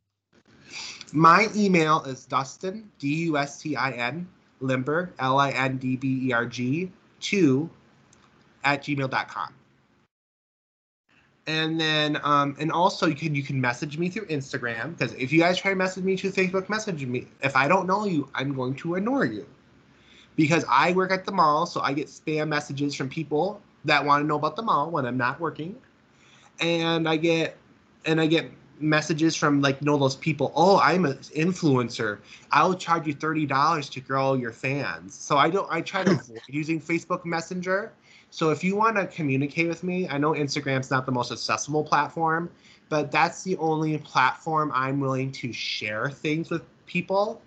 [1.14, 4.28] My email is Dustin, D U S T I N,
[4.62, 7.70] Lindberg, L I N D B E R G, 2
[8.66, 9.54] at gmail.com
[11.48, 15.32] and then um, and also you can you can message me through Instagram because if
[15.32, 17.28] you guys try to message me through Facebook, message me.
[17.42, 19.46] If I don't know you, I'm going to ignore you
[20.36, 24.24] because I work at the mall, so I get spam messages from people that want
[24.24, 25.76] to know about the mall when I'm not working,
[26.60, 27.58] and I get
[28.06, 30.52] and I get messages from like you know those people.
[30.56, 32.20] Oh, I'm an influencer.
[32.52, 35.16] I'll charge you thirty dollars to grow your fans.
[35.16, 35.68] So I don't.
[35.72, 37.94] I try to avoid using Facebook Messenger
[38.32, 41.84] So if you want to communicate with me, I know Instagram's not the most accessible
[41.84, 42.50] platform,
[42.88, 47.42] but that's the only platform I'm willing to share things with people.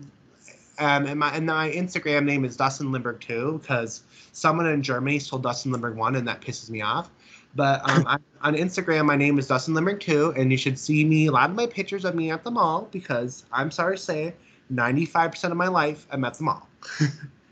[0.78, 5.18] Um, and my and my Instagram name is Dustin Lindberg too, because someone in Germany
[5.20, 7.10] stole Dustin Lindberg one, and that pisses me off.
[7.54, 11.04] But um, I, on Instagram, my name is Dustin Lindberg too, and you should see
[11.04, 14.02] me a lot of my pictures of me at the mall because I'm sorry to
[14.02, 14.34] say,
[14.72, 16.68] 95% of my life I'm at the mall.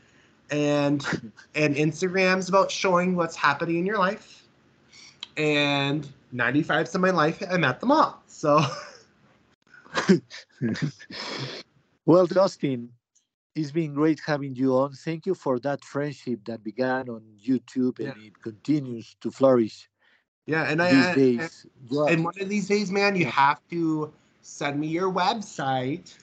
[0.53, 4.43] and and Instagram's about showing what's happening in your life.
[5.35, 8.21] And 95% of my life I'm at the mall.
[8.27, 8.61] So
[12.05, 12.89] well, Dustin,
[13.55, 14.93] it's been great having you on.
[14.93, 18.27] Thank you for that friendship that began on YouTube and yeah.
[18.27, 19.89] it continues to flourish.
[20.45, 24.11] Yeah, and I, these days, and, and one of these days, man, you have to
[24.41, 26.13] send me your website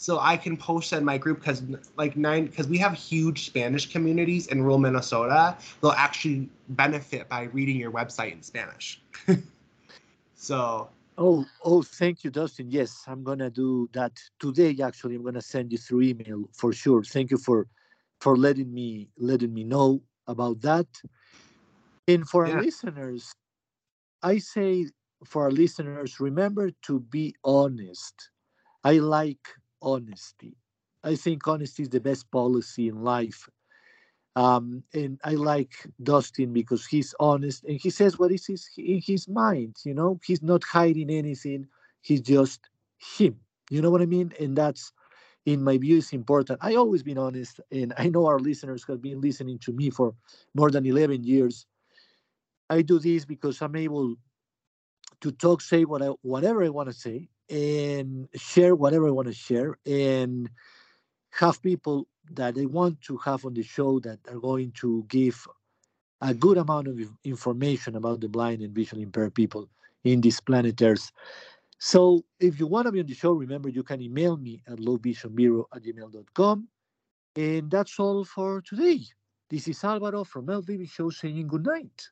[0.00, 1.62] so I can post in my group because
[1.98, 5.58] like nine because we have huge Spanish communities in rural Minnesota.
[5.82, 9.02] They'll actually benefit by reading your website in Spanish.
[10.34, 10.88] so
[11.18, 12.70] Oh, oh, thank you, Dustin.
[12.70, 14.74] Yes, I'm gonna do that today.
[14.82, 17.02] Actually, I'm gonna send you through email for sure.
[17.04, 17.66] Thank you for
[18.22, 20.88] for letting me letting me know about that.
[22.08, 22.54] And for yeah.
[22.54, 23.30] our listeners,
[24.22, 24.86] I say
[25.26, 28.30] for our listeners, remember to be honest.
[28.82, 30.56] I like honesty.
[31.02, 33.48] I think honesty is the best policy in life.
[34.36, 35.72] Um, and I like
[36.02, 39.76] Dustin because he's honest and he says what is his, in his mind.
[39.84, 41.66] You know, he's not hiding anything.
[42.00, 42.60] He's just
[42.98, 43.40] him.
[43.70, 44.32] You know what I mean?
[44.40, 44.92] And that's,
[45.46, 46.58] in my view, is important.
[46.62, 50.14] I always been honest, and I know our listeners have been listening to me for
[50.54, 51.66] more than 11 years.
[52.68, 54.16] I do this because I'm able
[55.20, 59.28] to talk, say what I, whatever I want to say, and share whatever I want
[59.28, 60.48] to share, and
[61.30, 65.46] have people that I want to have on the show that are going to give
[66.20, 69.68] a good amount of information about the blind and visually impaired people
[70.04, 71.10] in this planet Earth.
[71.78, 74.78] So if you want to be on the show, remember you can email me at
[74.78, 76.68] lowvisionbureau at gmail.com.
[77.36, 79.00] And that's all for today.
[79.48, 82.10] This is Alvaro from LVB Show saying good night.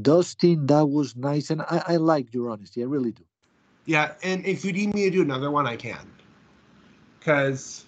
[0.00, 2.82] Dustin, that was nice, and I, I like your honesty.
[2.82, 3.24] I really do.
[3.86, 6.10] Yeah, and if you need me to do another one, I can.
[7.20, 7.86] Cause,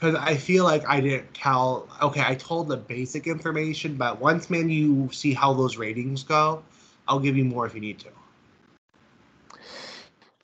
[0.00, 1.88] cause I feel like I didn't tell.
[2.02, 6.62] Okay, I told the basic information, but once man, you see how those ratings go,
[7.06, 8.08] I'll give you more if you need to.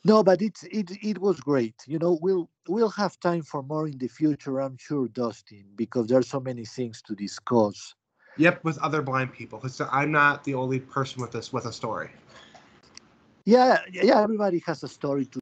[0.04, 1.74] No, but it's it it was great.
[1.86, 6.06] You know, we'll we'll have time for more in the future, I'm sure, Dustin, because
[6.06, 7.94] there's so many things to discuss.
[8.40, 11.72] Yep, with other blind people, because I'm not the only person with this with a
[11.72, 12.08] story.
[13.44, 15.38] Yeah, yeah, everybody has a story to